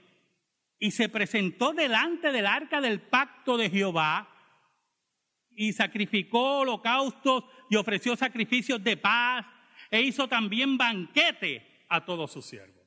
y 0.78 0.90
se 0.90 1.08
presentó 1.08 1.72
delante 1.72 2.32
del 2.32 2.46
arca 2.46 2.80
del 2.80 3.00
pacto 3.00 3.56
de 3.56 3.70
Jehová 3.70 4.28
y 5.50 5.72
sacrificó 5.72 6.58
holocaustos 6.60 7.44
y 7.70 7.76
ofreció 7.76 8.16
sacrificios 8.16 8.82
de 8.82 8.96
paz 8.96 9.46
e 9.90 10.02
hizo 10.02 10.28
también 10.28 10.76
banquete 10.76 11.84
a 11.88 12.04
todos 12.04 12.32
sus 12.32 12.44
siervos. 12.44 12.82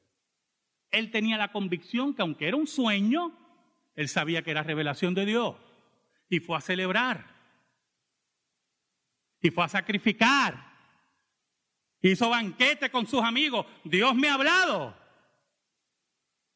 Él 0.91 1.11
tenía 1.11 1.38
la 1.38 1.51
convicción 1.51 2.13
que 2.13 2.22
aunque 2.22 2.47
era 2.47 2.57
un 2.57 2.68
sueño, 2.68 3.38
él 3.95 4.09
sabía 4.09 4.41
que 4.43 4.51
era 4.51 4.63
revelación 4.63 5.13
de 5.13 5.26
Dios 5.26 5.55
y 6.30 6.39
fue 6.39 6.57
a 6.57 6.61
celebrar 6.61 7.36
y 9.41 9.51
fue 9.51 9.63
a 9.63 9.70
sacrificar. 9.70 10.75
Hizo 12.08 12.30
banquete 12.30 12.91
con 12.91 13.08
sus 13.08 13.24
amigos. 13.24 13.66
Dios 13.84 14.14
me 14.14 14.30
ha 14.30 14.36
hablado. 14.36 14.95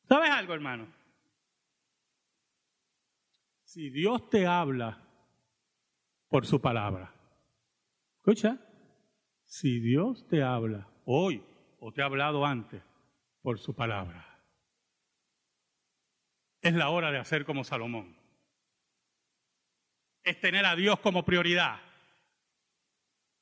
¿Sabes 0.08 0.30
algo, 0.30 0.54
hermano? 0.54 0.88
Si 3.64 3.90
Dios 3.90 4.30
te 4.30 4.46
habla, 4.46 5.02
por 6.28 6.46
su 6.46 6.62
palabra. 6.62 7.12
Escucha, 8.18 8.60
si 9.46 9.80
Dios 9.80 10.28
te 10.28 10.44
habla 10.44 10.88
hoy 11.06 11.44
o 11.80 11.92
te 11.92 12.04
ha 12.04 12.06
hablado 12.06 12.46
antes 12.46 12.84
por 13.42 13.58
su 13.58 13.76
palabra, 13.76 14.40
es 16.62 16.76
la 16.76 16.90
hora 16.90 17.12
de 17.12 17.18
hacer 17.18 17.44
como 17.44 17.64
Salomón. 17.64 18.16
Es 20.24 20.40
tener 20.40 20.68
a 20.68 20.76
Dios 20.76 21.00
como 21.00 21.26
prioridad. 21.26 21.80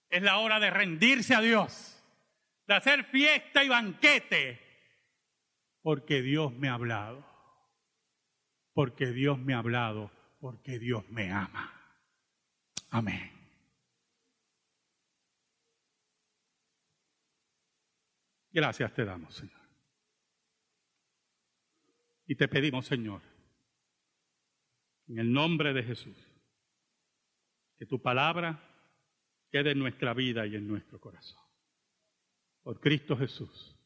Es 0.09 0.21
la 0.21 0.37
hora 0.37 0.61
de 0.61 0.69
rendirse 0.69 1.35
a 1.35 1.41
Dios, 1.41 1.96
de 2.67 2.73
hacer 2.73 3.05
fiesta 3.05 3.63
y 3.63 3.69
banquete, 3.69 4.59
porque 5.81 6.21
Dios 6.21 6.53
me 6.53 6.67
ha 6.67 6.73
hablado, 6.73 7.25
porque 8.73 9.07
Dios 9.07 9.39
me 9.39 9.53
ha 9.53 9.59
hablado, 9.59 10.11
porque 10.39 10.77
Dios 10.77 11.09
me 11.09 11.31
ama. 11.31 11.73
Amén. 12.89 13.31
Gracias 18.51 18.93
te 18.93 19.05
damos, 19.05 19.33
Señor. 19.33 19.55
Y 22.25 22.35
te 22.35 22.49
pedimos, 22.49 22.85
Señor, 22.85 23.21
en 25.07 25.19
el 25.19 25.31
nombre 25.31 25.73
de 25.73 25.83
Jesús, 25.83 26.17
que 27.77 27.85
tu 27.85 28.01
palabra 28.01 28.61
quede 29.49 29.71
en 29.71 29.79
nuestra 29.79 30.13
vida 30.13 30.45
y 30.45 30.55
en 30.55 30.67
nuestro 30.67 30.99
corazón. 30.99 31.46
Por 32.67 32.81
Cristo 32.81 33.15
Jesús. 33.15 33.79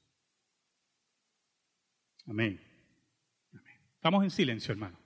Amén. 2.25 2.59
Amén. 3.53 3.79
Estamos 3.93 4.23
en 4.23 4.31
silencio, 4.31 4.71
hermano. 4.71 4.97